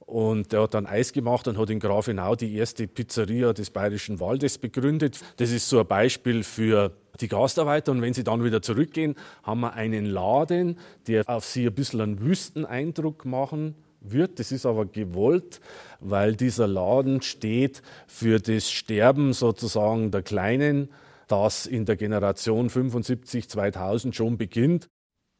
Und 0.00 0.52
er 0.52 0.62
hat 0.62 0.74
dann 0.74 0.86
Eis 0.86 1.12
gemacht 1.12 1.48
und 1.48 1.56
hat 1.56 1.70
in 1.70 1.80
Grafenau 1.80 2.36
die 2.36 2.54
erste 2.56 2.86
Pizzeria 2.86 3.52
des 3.52 3.70
Bayerischen 3.70 4.20
Waldes 4.20 4.58
begründet. 4.58 5.18
Das 5.38 5.50
ist 5.50 5.68
so 5.68 5.80
ein 5.80 5.86
Beispiel 5.86 6.44
für 6.44 6.92
die 7.20 7.28
Gastarbeiter. 7.28 7.92
Und 7.92 8.02
wenn 8.02 8.14
sie 8.14 8.24
dann 8.24 8.44
wieder 8.44 8.62
zurückgehen, 8.62 9.14
haben 9.42 9.60
wir 9.60 9.74
einen 9.74 10.06
Laden, 10.06 10.78
der 11.06 11.28
auf 11.28 11.44
sie 11.44 11.66
ein 11.66 11.74
bisschen 11.74 12.00
einen 12.00 12.20
Wüsteneindruck 12.20 13.24
machen 13.24 13.74
wird. 14.00 14.38
Das 14.38 14.52
ist 14.52 14.66
aber 14.66 14.86
gewollt, 14.86 15.60
weil 16.00 16.36
dieser 16.36 16.66
Laden 16.66 17.22
steht 17.22 17.82
für 18.06 18.40
das 18.40 18.70
Sterben 18.70 19.32
sozusagen 19.32 20.10
der 20.10 20.22
kleinen 20.22 20.88
das 21.30 21.66
in 21.66 21.84
der 21.84 21.96
Generation 21.96 22.70
75, 22.70 23.48
2000 23.48 24.16
schon 24.16 24.36
beginnt. 24.36 24.88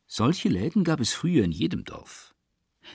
Solche 0.06 0.48
Läden 0.48 0.84
gab 0.84 1.00
es 1.00 1.12
früher 1.12 1.44
in 1.44 1.52
jedem 1.52 1.84
Dorf. 1.84 2.29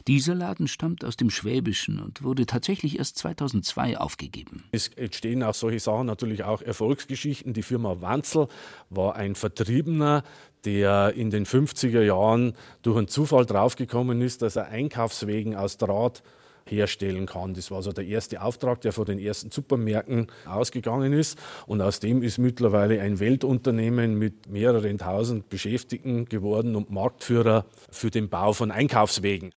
Dieser 0.07 0.35
Laden 0.35 0.67
stammt 0.67 1.03
aus 1.03 1.17
dem 1.17 1.29
Schwäbischen 1.29 1.99
und 1.99 2.23
wurde 2.23 2.45
tatsächlich 2.45 2.97
erst 2.97 3.17
2002 3.19 3.97
aufgegeben. 3.97 4.63
Es 4.71 4.89
entstehen 4.89 5.43
auch 5.43 5.53
solche 5.53 5.79
Sachen, 5.79 6.07
natürlich 6.07 6.43
auch 6.43 6.61
Erfolgsgeschichten. 6.61 7.53
Die 7.53 7.63
Firma 7.63 8.01
Wanzel 8.01 8.47
war 8.89 9.15
ein 9.15 9.35
Vertriebener, 9.35 10.23
der 10.65 11.13
in 11.15 11.29
den 11.29 11.45
50er 11.45 12.01
Jahren 12.01 12.53
durch 12.81 12.97
einen 12.97 13.07
Zufall 13.07 13.45
draufgekommen 13.45 14.21
ist, 14.21 14.41
dass 14.41 14.55
er 14.55 14.67
Einkaufswegen 14.67 15.55
aus 15.55 15.77
Draht 15.77 16.23
herstellen 16.67 17.25
kann. 17.25 17.53
Das 17.53 17.71
war 17.71 17.81
so 17.81 17.91
der 17.91 18.05
erste 18.05 18.41
Auftrag, 18.41 18.81
der 18.81 18.91
von 18.91 19.05
den 19.05 19.19
ersten 19.19 19.51
Supermärkten 19.51 20.27
ausgegangen 20.45 21.13
ist. 21.13 21.37
Und 21.67 21.81
aus 21.81 21.99
dem 21.99 22.23
ist 22.23 22.37
mittlerweile 22.37 23.01
ein 23.01 23.19
Weltunternehmen 23.19 24.17
mit 24.17 24.47
mehreren 24.49 24.97
tausend 24.97 25.49
Beschäftigten 25.49 26.25
geworden 26.25 26.75
und 26.75 26.89
Marktführer 26.89 27.65
für 27.91 28.09
den 28.09 28.29
Bau 28.29 28.53
von 28.53 28.71
Einkaufswegen. 28.71 29.51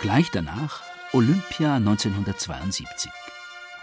Gleich 0.00 0.30
danach 0.30 0.82
Olympia 1.12 1.74
1972. 1.74 3.10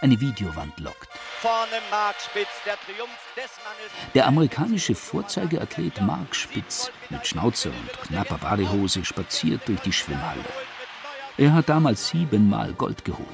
Eine 0.02 0.20
Videowand 0.20 0.80
lockt. 0.80 1.10
Vorne 1.40 1.82
Mark 1.92 2.16
Spitz, 2.20 2.48
der 2.66 2.76
Triumph 2.76 3.10
des 3.36 3.52
Mannes. 3.64 4.14
Der 4.14 4.28
amerikanische 4.28 4.96
Vorzeigeathlet 4.96 6.02
Mark 6.02 6.36
Spitz 6.36 6.92
mit 7.10 7.26
Schnauzer 7.28 7.70
und 7.70 8.02
knapper 8.08 8.38
Badehose 8.38 9.06
spaziert 9.06 9.68
durch 9.68 9.80
die 9.82 9.94
Schwimmhalle. 9.94 10.46
Er 11.38 11.54
hat 11.54 11.70
damals 11.70 12.08
siebenmal 12.08 12.74
Gold 12.74 13.06
geholt. 13.06 13.28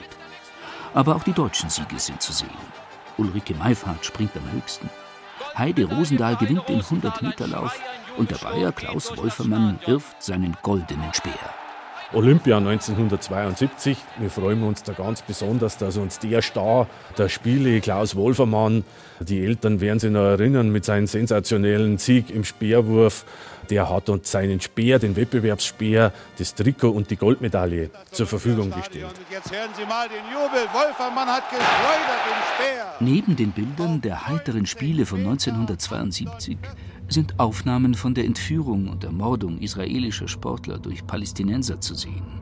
Aber 0.94 1.16
auch 1.16 1.24
die 1.24 1.34
deutschen 1.34 1.70
Siege 1.70 2.00
sind 2.00 2.22
zu 2.22 2.34
sehen. 2.34 2.50
Ulrike 3.18 3.56
Meifert 3.56 4.06
springt 4.06 4.36
am 4.36 4.52
höchsten. 4.52 4.90
Heide 5.58 5.86
Rosendahl 5.86 6.36
gewinnt 6.36 6.68
den 6.68 6.82
100-Meter-Lauf 6.82 7.80
und 8.18 8.32
der 8.32 8.38
Bayer 8.38 8.72
Klaus 8.72 9.16
Wolfermann 9.16 9.80
wirft 9.86 10.22
seinen 10.22 10.58
goldenen 10.62 11.14
Speer. 11.14 11.54
Olympia 12.14 12.58
1972. 12.58 13.98
Wir 14.20 14.30
freuen 14.30 14.62
uns 14.62 14.84
da 14.84 14.94
ganz 14.94 15.24
besonders, 15.24 15.78
dass 15.80 15.98
uns 15.98 16.20
der 16.20 16.44
Star 16.44 16.88
der 17.18 17.28
Spiele, 17.28 17.82
Klaus 17.82 18.16
Wolfermann, 18.16 18.84
die 19.20 19.44
Eltern 19.44 19.82
werden 19.82 19.98
sich 19.98 20.12
noch 20.12 20.22
erinnern, 20.22 20.72
mit 20.72 20.86
seinem 20.86 21.08
sensationellen 21.08 21.98
Sieg 21.98 22.30
im 22.30 22.44
Speerwurf, 22.44 23.26
der 23.70 23.90
hat 23.90 24.10
uns 24.10 24.32
seinen 24.32 24.62
Speer, 24.62 25.00
den 25.00 25.16
Wettbewerbsspeer, 25.16 26.14
das 26.38 26.56
Trikot 26.56 26.90
und 26.90 27.10
die 27.10 27.16
Goldmedaille 27.16 27.90
zur 28.12 28.28
Verfügung 28.28 28.72
gestellt. 28.72 29.06
Und 29.06 29.32
jetzt 29.32 29.52
hören 29.52 29.72
Sie 29.76 29.86
mal 29.86 30.08
den 30.08 30.24
Jubel. 30.32 30.68
Wolfermann 30.74 31.28
hat 31.28 31.50
geschleudert 31.50 32.24
den 32.26 32.44
Speer. 32.54 32.86
Neben 33.00 33.36
den 33.36 33.52
Bildern 33.52 34.02
der 34.02 34.28
heiteren 34.28 34.66
Spiele 34.66 35.06
von 35.06 35.20
1972 35.20 36.58
sind 37.08 37.40
Aufnahmen 37.40 37.94
von 37.96 38.14
der 38.14 38.26
Entführung 38.26 38.88
und 38.88 39.04
Ermordung 39.04 39.60
israelischer 39.60 40.28
Sportler 40.28 40.80
durch 40.80 41.06
Palästinenser 41.06 41.80
zu 41.80 41.96
sehen. 41.96 42.42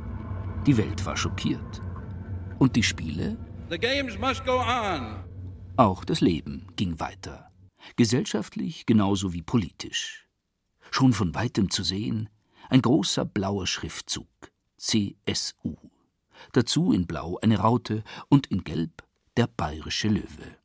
Die 0.65 0.77
Welt 0.77 1.05
war 1.05 1.17
schockiert. 1.17 1.81
Und 2.59 2.75
die 2.75 2.83
Spiele? 2.83 3.37
Auch 5.77 6.05
das 6.05 6.21
Leben 6.21 6.67
ging 6.75 6.99
weiter. 6.99 7.49
Gesellschaftlich 7.95 8.85
genauso 8.85 9.33
wie 9.33 9.41
politisch. 9.41 10.27
Schon 10.91 11.13
von 11.13 11.33
weitem 11.33 11.71
zu 11.71 11.83
sehen, 11.83 12.29
ein 12.69 12.81
großer 12.81 13.25
blauer 13.25 13.65
Schriftzug 13.65 14.27
CSU. 14.77 15.75
Dazu 16.51 16.91
in 16.91 17.07
Blau 17.07 17.39
eine 17.41 17.59
Raute 17.59 18.03
und 18.29 18.47
in 18.47 18.63
Gelb 18.63 19.03
der 19.37 19.47
bayerische 19.47 20.09
Löwe. 20.09 20.57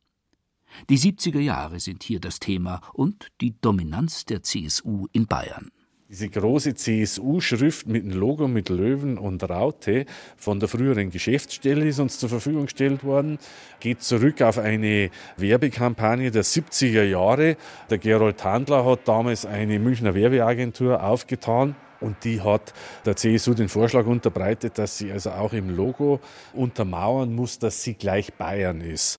Die 0.90 0.98
70er 0.98 1.40
Jahre 1.40 1.80
sind 1.80 2.02
hier 2.02 2.20
das 2.20 2.40
Thema 2.40 2.80
und 2.92 3.28
die 3.40 3.58
Dominanz 3.60 4.24
der 4.24 4.42
CSU 4.42 5.06
in 5.12 5.26
Bayern. 5.26 5.70
Diese 6.08 6.28
große 6.28 6.76
CSU-Schrift 6.76 7.88
mit 7.88 8.04
dem 8.04 8.12
Logo 8.12 8.46
mit 8.46 8.68
Löwen 8.68 9.18
und 9.18 9.42
Raute 9.42 10.06
von 10.36 10.60
der 10.60 10.68
früheren 10.68 11.10
Geschäftsstelle 11.10 11.88
ist 11.88 11.98
uns 11.98 12.20
zur 12.20 12.28
Verfügung 12.28 12.66
gestellt 12.66 13.02
worden. 13.02 13.38
Geht 13.80 14.02
zurück 14.02 14.40
auf 14.40 14.58
eine 14.58 15.10
Werbekampagne 15.36 16.30
der 16.30 16.44
70er 16.44 17.02
Jahre. 17.02 17.56
Der 17.90 17.98
Gerold 17.98 18.44
Handler 18.44 18.84
hat 18.84 19.08
damals 19.08 19.46
eine 19.46 19.80
Münchner 19.80 20.14
Werbeagentur 20.14 21.02
aufgetan. 21.02 21.74
Und 22.00 22.22
die 22.22 22.40
hat 22.40 22.72
der 23.04 23.16
CSU 23.16 23.54
den 23.54 23.68
Vorschlag 23.68 24.06
unterbreitet, 24.06 24.78
dass 24.78 24.98
sie 24.98 25.10
also 25.10 25.30
auch 25.30 25.52
im 25.54 25.74
Logo 25.74 26.20
untermauern 26.52 27.34
muss, 27.34 27.58
dass 27.58 27.82
sie 27.82 27.94
gleich 27.94 28.32
Bayern 28.34 28.80
ist. 28.80 29.16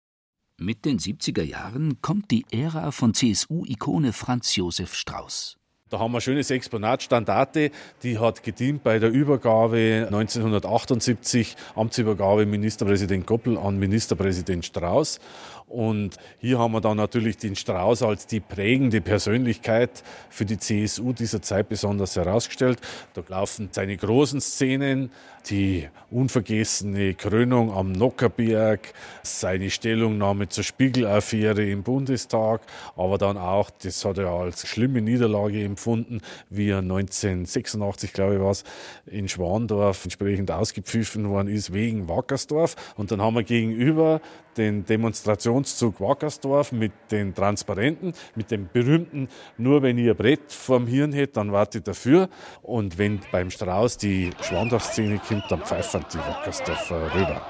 Mit 0.58 0.86
den 0.86 1.00
70er 1.00 1.44
Jahren 1.44 2.02
kommt 2.02 2.32
die 2.32 2.46
Ära 2.50 2.92
von 2.92 3.14
CSU-Ikone 3.14 4.14
Franz 4.14 4.56
Josef 4.56 4.94
Strauß. 4.94 5.57
Da 5.90 6.00
haben 6.00 6.12
wir 6.12 6.18
ein 6.18 6.22
schönes 6.22 6.52
Exponat, 6.52 7.02
Standarte, 7.02 7.72
die 8.04 8.20
hat 8.20 8.44
gedient 8.44 8.84
bei 8.84 9.00
der 9.00 9.10
Übergabe 9.10 10.08
1978, 10.08 11.56
Amtsübergabe 11.76 12.46
Ministerpräsident 12.46 13.26
Goppel 13.26 13.58
an 13.58 13.80
Ministerpräsident 13.80 14.66
Strauß. 14.66 15.22
Und 15.68 16.16
hier 16.40 16.60
haben 16.60 16.72
wir 16.72 16.80
dann 16.80 16.96
natürlich 16.96 17.38
den 17.38 17.58
Strauß 17.58 18.02
als 18.04 18.26
die 18.26 18.40
prägende 18.40 19.02
Persönlichkeit 19.02 20.02
für 20.30 20.46
die 20.46 20.58
CSU 20.58 21.12
dieser 21.12 21.42
Zeit 21.42 21.68
besonders 21.68 22.16
herausgestellt. 22.16 22.80
Da 23.14 23.22
laufen 23.28 23.68
seine 23.72 23.98
großen 23.98 24.40
Szenen, 24.40 25.12
die 25.50 25.90
unvergessene 26.10 27.16
Krönung 27.16 27.74
am 27.74 27.92
Nockerberg, 27.92 28.94
seine 29.24 29.70
Stellungnahme 29.70 30.48
zur 30.48 30.64
Spiegelaffäre 30.64 31.70
im 31.70 31.84
Bundestag, 31.84 32.62
aber 32.96 33.18
dann 33.18 33.38
auch, 33.38 33.70
das 33.70 34.04
hat 34.06 34.18
er 34.18 34.30
als 34.30 34.66
schlimme 34.68 35.02
Niederlage 35.02 35.64
empfunden, 35.64 36.22
wie 36.50 36.70
er 36.70 36.80
1986, 36.80 38.14
glaube 38.14 38.36
ich, 38.36 38.42
was 38.42 38.64
in 39.06 39.28
Schwandorf 39.28 40.06
entsprechend 40.06 40.50
ausgepfiffen 40.50 41.30
worden 41.30 41.50
ist 41.50 41.74
wegen 41.74 42.08
Wackersdorf. 42.08 42.76
Und 42.96 43.12
dann 43.12 43.22
haben 43.22 43.36
wir 43.36 43.44
gegenüber 43.44 44.22
den 44.58 44.86
Demonstrationszug 44.86 46.00
Wackersdorf 46.02 46.72
mit 46.72 46.92
den 47.12 47.34
Transparenten, 47.34 48.14
mit 48.36 48.52
dem 48.52 48.70
berühmten, 48.72 49.30
nur 49.58 49.82
wenn 49.82 49.98
ihr 49.98 50.14
Brett 50.14 50.52
vorm 50.52 50.88
Hirn 50.88 51.14
hättet, 51.14 51.38
dann 51.38 51.52
wart 51.52 51.76
ihr 51.76 51.82
dafür. 51.82 52.30
Und 52.62 52.98
wenn 52.98 53.20
beim 53.32 53.50
Strauß 53.50 53.98
die 53.98 54.32
Schwandorf-Szene 54.42 55.20
kommt, 55.28 55.44
dann 55.50 55.62
pfeifern 55.62 56.06
die 56.14 56.18
Wackersdorfer 56.18 57.14
rüber. 57.14 57.42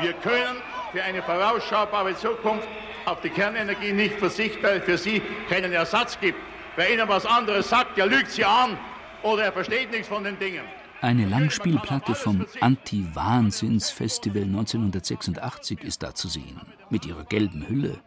Wir 0.00 0.12
können 0.14 0.56
für 0.92 1.02
eine 1.02 1.22
vorausschaubare 1.22 2.14
Zukunft 2.16 2.68
auf 3.06 3.20
die 3.20 3.30
Kernenergie 3.30 3.92
nicht 3.92 4.14
verzichten, 4.14 4.62
weil 4.62 4.80
für 4.80 4.98
sie 4.98 5.20
keinen 5.48 5.72
Ersatz 5.72 6.18
gibt. 6.20 6.38
Wer 6.76 6.92
ihnen 6.92 7.08
was 7.08 7.24
anderes 7.26 7.68
sagt, 7.68 7.96
der 7.96 8.06
lügt 8.06 8.30
sie 8.30 8.44
an 8.44 8.78
oder 9.22 9.44
er 9.44 9.52
versteht 9.52 9.90
nichts 9.90 10.08
von 10.08 10.24
den 10.24 10.38
Dingen. 10.38 10.64
Eine 11.04 11.26
Langspielplatte 11.26 12.14
vom 12.14 12.46
Anti-Wahnsinns-Festival 12.62 14.44
1986 14.44 15.84
ist 15.84 16.02
da 16.02 16.14
zu 16.14 16.28
sehen, 16.28 16.62
mit 16.88 17.04
ihrer 17.04 17.24
gelben 17.24 17.68
Hülle. 17.68 17.98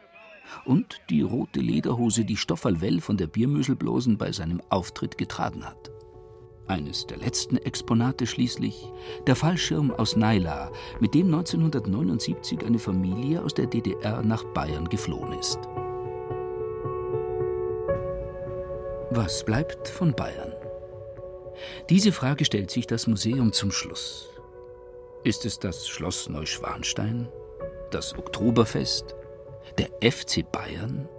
Und 0.65 0.99
die 1.11 1.21
rote 1.21 1.59
Lederhose, 1.59 2.25
die 2.25 2.37
Stoffal 2.37 2.81
Well 2.81 2.99
von 2.99 3.15
der 3.15 3.27
Biermüselblosen 3.27 4.17
bei 4.17 4.31
seinem 4.31 4.63
Auftritt 4.69 5.15
getragen 5.19 5.63
hat. 5.63 5.91
Eines 6.65 7.05
der 7.05 7.17
letzten 7.17 7.57
Exponate 7.57 8.25
schließlich 8.25 8.91
der 9.27 9.35
Fallschirm 9.35 9.91
aus 9.91 10.15
Naila, 10.15 10.71
mit 10.99 11.13
dem 11.13 11.27
1979 11.27 12.65
eine 12.65 12.79
Familie 12.79 13.43
aus 13.43 13.53
der 13.53 13.67
DDR 13.67 14.23
nach 14.23 14.43
Bayern 14.55 14.89
geflohen 14.89 15.33
ist. 15.33 15.59
Was 19.11 19.45
bleibt 19.45 19.87
von 19.87 20.15
Bayern? 20.15 20.56
Diese 21.89 22.11
Frage 22.11 22.45
stellt 22.45 22.71
sich 22.71 22.87
das 22.87 23.07
Museum 23.07 23.51
zum 23.51 23.71
Schluss. 23.71 24.29
Ist 25.23 25.45
es 25.45 25.59
das 25.59 25.87
Schloss 25.87 26.29
Neuschwanstein? 26.29 27.27
Das 27.91 28.17
Oktoberfest? 28.17 29.15
Der 29.77 29.89
FC 30.01 30.49
Bayern? 30.51 31.09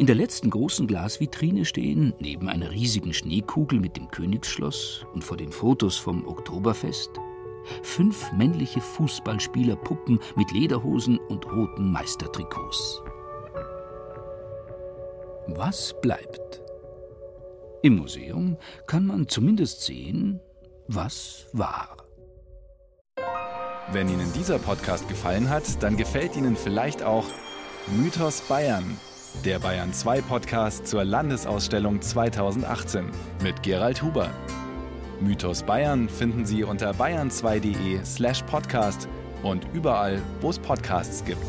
In 0.00 0.06
der 0.06 0.16
letzten 0.16 0.48
großen 0.48 0.86
Glasvitrine 0.86 1.66
stehen, 1.66 2.14
neben 2.18 2.48
einer 2.48 2.70
riesigen 2.70 3.12
Schneekugel 3.12 3.80
mit 3.80 3.96
dem 3.98 4.10
Königsschloss 4.10 5.04
und 5.12 5.22
vor 5.22 5.36
den 5.36 5.52
Fotos 5.52 5.98
vom 5.98 6.26
Oktoberfest, 6.26 7.10
fünf 7.82 8.32
männliche 8.32 8.80
Fußballspielerpuppen 8.80 10.18
mit 10.36 10.52
Lederhosen 10.52 11.18
und 11.18 11.46
roten 11.52 11.92
Meistertrikots. 11.92 13.02
Was 15.48 15.94
bleibt? 16.00 16.49
Im 17.82 17.96
Museum 17.96 18.58
kann 18.86 19.06
man 19.06 19.26
zumindest 19.26 19.82
sehen, 19.82 20.38
was 20.86 21.46
war. 21.54 21.96
Wenn 23.92 24.08
Ihnen 24.08 24.30
dieser 24.34 24.58
Podcast 24.58 25.08
gefallen 25.08 25.48
hat, 25.48 25.82
dann 25.82 25.96
gefällt 25.96 26.36
Ihnen 26.36 26.56
vielleicht 26.56 27.02
auch 27.02 27.24
Mythos 27.86 28.42
Bayern, 28.42 28.98
der 29.46 29.60
Bayern 29.60 29.94
2 29.94 30.20
Podcast 30.20 30.86
zur 30.86 31.04
Landesausstellung 31.04 32.02
2018 32.02 33.06
mit 33.42 33.62
Gerald 33.62 34.02
Huber. 34.02 34.30
Mythos 35.20 35.62
Bayern 35.62 36.08
finden 36.10 36.44
Sie 36.44 36.64
unter 36.64 36.92
bayern2.de/slash 36.92 38.42
podcast 38.42 39.08
und 39.42 39.66
überall, 39.72 40.20
wo 40.42 40.50
es 40.50 40.58
Podcasts 40.58 41.24
gibt. 41.24 41.44